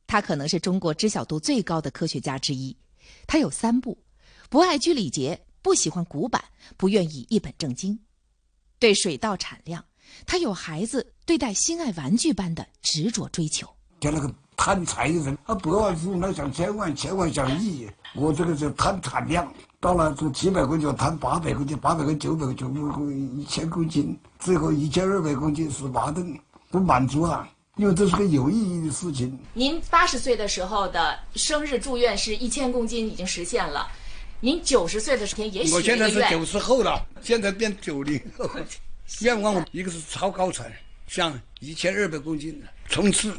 [0.07, 2.77] 他可能是中国知晓度最高的科学家之一。
[3.27, 4.01] 他有三不：
[4.49, 6.41] 不爱拘礼节，不喜欢古板，
[6.77, 7.99] 不愿意一本正经。
[8.79, 9.83] 对水稻产量，
[10.25, 13.67] 他有孩子对待心爱玩具般的执着追求。
[14.57, 17.87] 贪财的人，他百万富翁，他想千万，千万想亿。
[18.15, 19.49] 我这个是贪产量，
[19.79, 26.37] 到了这几百公斤，贪八百公斤，八百跟九百公斤，一千公斤，最后一千二百公斤十八吨，
[26.71, 27.47] 不满足啊！
[27.75, 29.37] 因为这是个有意义的事情。
[29.53, 33.87] 您八十岁的时候的生日祝愿是一千公斤已经实现了，
[34.39, 38.49] 您九十岁的时候也许我现在是九十后了，现在变九零后。
[39.21, 40.69] 愿望一个是超高产，
[41.07, 43.33] 像一千二百公斤冲刺。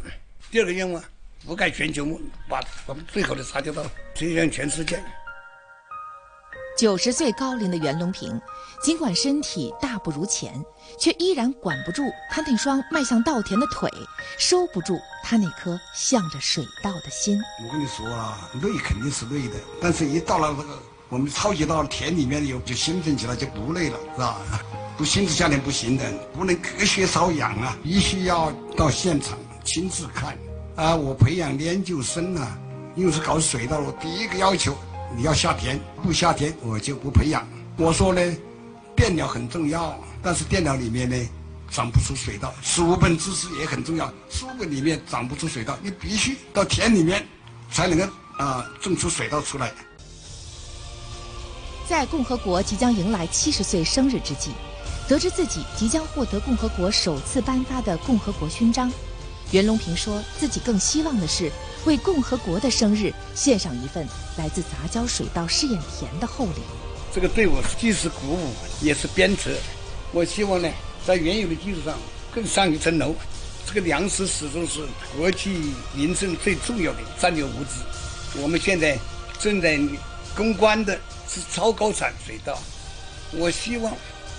[0.51, 1.03] 第二个愿望，
[1.47, 2.19] 覆盖全球，
[2.49, 3.83] 把我们最好的茶交稻
[4.15, 4.99] 推向全世界。
[6.79, 8.41] 九十岁高龄的袁隆平，
[8.83, 10.65] 尽管身体大不如前，
[10.99, 13.91] 却依然管不住他那双迈向稻田的腿，
[14.39, 17.39] 收不住他那颗向着水稻的心。
[17.63, 20.79] 我跟你说啊，累肯定是累的，但是一到了这个
[21.11, 24.41] 我们超级到田里面有就兴奋起来，就不累了，是吧？
[24.97, 29.39] 不亲自下田不行的，不能隔靴搔痒啊，必须要到现场
[29.69, 30.35] 亲自看。
[30.77, 32.59] 啊，我培养研究生呢，
[32.97, 34.75] 因为是搞水稻，我第一个要求
[35.15, 37.47] 你要下田，不下田我就不培养。
[37.77, 38.37] 我说呢，
[38.97, 41.17] 电疗很重要，但是电疗里面呢
[41.71, 47.27] 长不出水稻，书本知识也很重要，书本里面长不出水稻，你必须到田里面
[47.71, 48.07] 才能够
[48.39, 49.71] 啊种出水稻出来。
[51.87, 54.53] 在共和国即将迎来七十岁生日之际，
[55.07, 58.91] 得知自己即将获得共和国首次颁发的共和国勋章。
[59.51, 61.51] 袁隆平说自己更希望的是
[61.87, 66.61] 为共和国的生日献上一份来自杂交水稻试验田的厚礼。
[67.15, 69.51] 这个对我既是鼓舞，也是鞭策。
[70.13, 70.71] 我希望呢，
[71.07, 71.99] 在原有的基础上
[72.33, 73.15] 更上一层楼。
[73.67, 74.81] 这个粮食始终是
[75.17, 77.83] 国际民生最重要的战略物资。
[78.41, 78.99] 我们现在
[79.39, 79.79] 正在
[80.35, 82.59] 攻关的是超高产水稻。
[83.33, 83.95] 我希望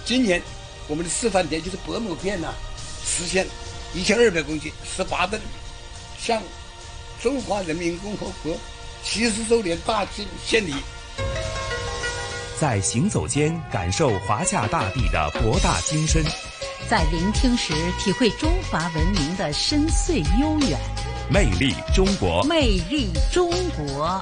[0.06, 0.42] 今年
[0.88, 2.54] 我们的示范田就是伯母片呐，
[3.04, 3.48] 实现。
[3.94, 5.42] 一千二百公斤，十八吨，
[6.20, 6.42] 向
[7.22, 8.56] 中华人民共和国
[9.04, 10.76] 七十周年大庆献礼。
[12.60, 16.24] 在行走间感受华夏大地的博大精深，
[16.88, 20.78] 在聆听时体会中华文明的深邃悠远。
[21.32, 24.22] 魅力中国，魅力中国。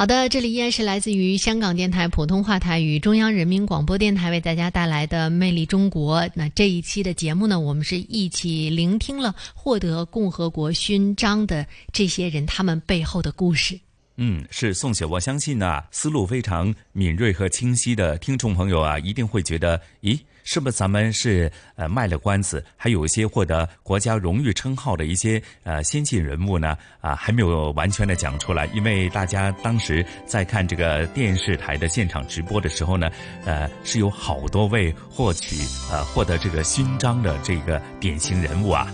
[0.00, 6.22] 好的，这里依然是来自于香港电台普通话台与中央人民广播电台为大家带来的《魅力中国》。
[6.32, 13.78] 那这一期的节目呢，我们是一起聆听了获得共和国勋章的这些人他们背后的故事。
[14.16, 15.04] 嗯，是宋雪。
[15.04, 20.18] 我相信呢，思路非常敏锐和清晰的听众朋友啊，一定会觉得，咦。
[20.44, 22.64] 是不是咱们是呃卖了关子？
[22.76, 26.76] 还有一些获得国家荣誉称号的一些呃先进人物呢？
[27.00, 33.10] 啊，还没有完全的讲出来，因为大家当时在看这个电视台的现场直播的时候呢，
[33.44, 35.56] 呃，是有好多位获取
[35.90, 38.92] 呃获得这个勋章的这个典型人物啊。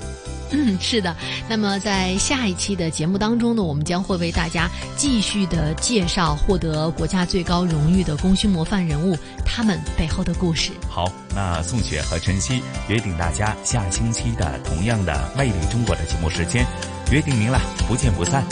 [0.52, 1.16] 嗯，是的。
[1.48, 10.70] 那么在下一期的节目当中呢，我们将会为大家继续的介绍获得国家最高荣誉的功勋模范人物他们背后的故事。
[10.88, 16.66] 好，那宋雪和晨曦约定大家下星期的同样的《魅力中国》的节目时间，
[17.12, 18.42] 约定您了，不见不散。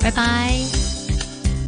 [0.00, 0.97] 拜拜。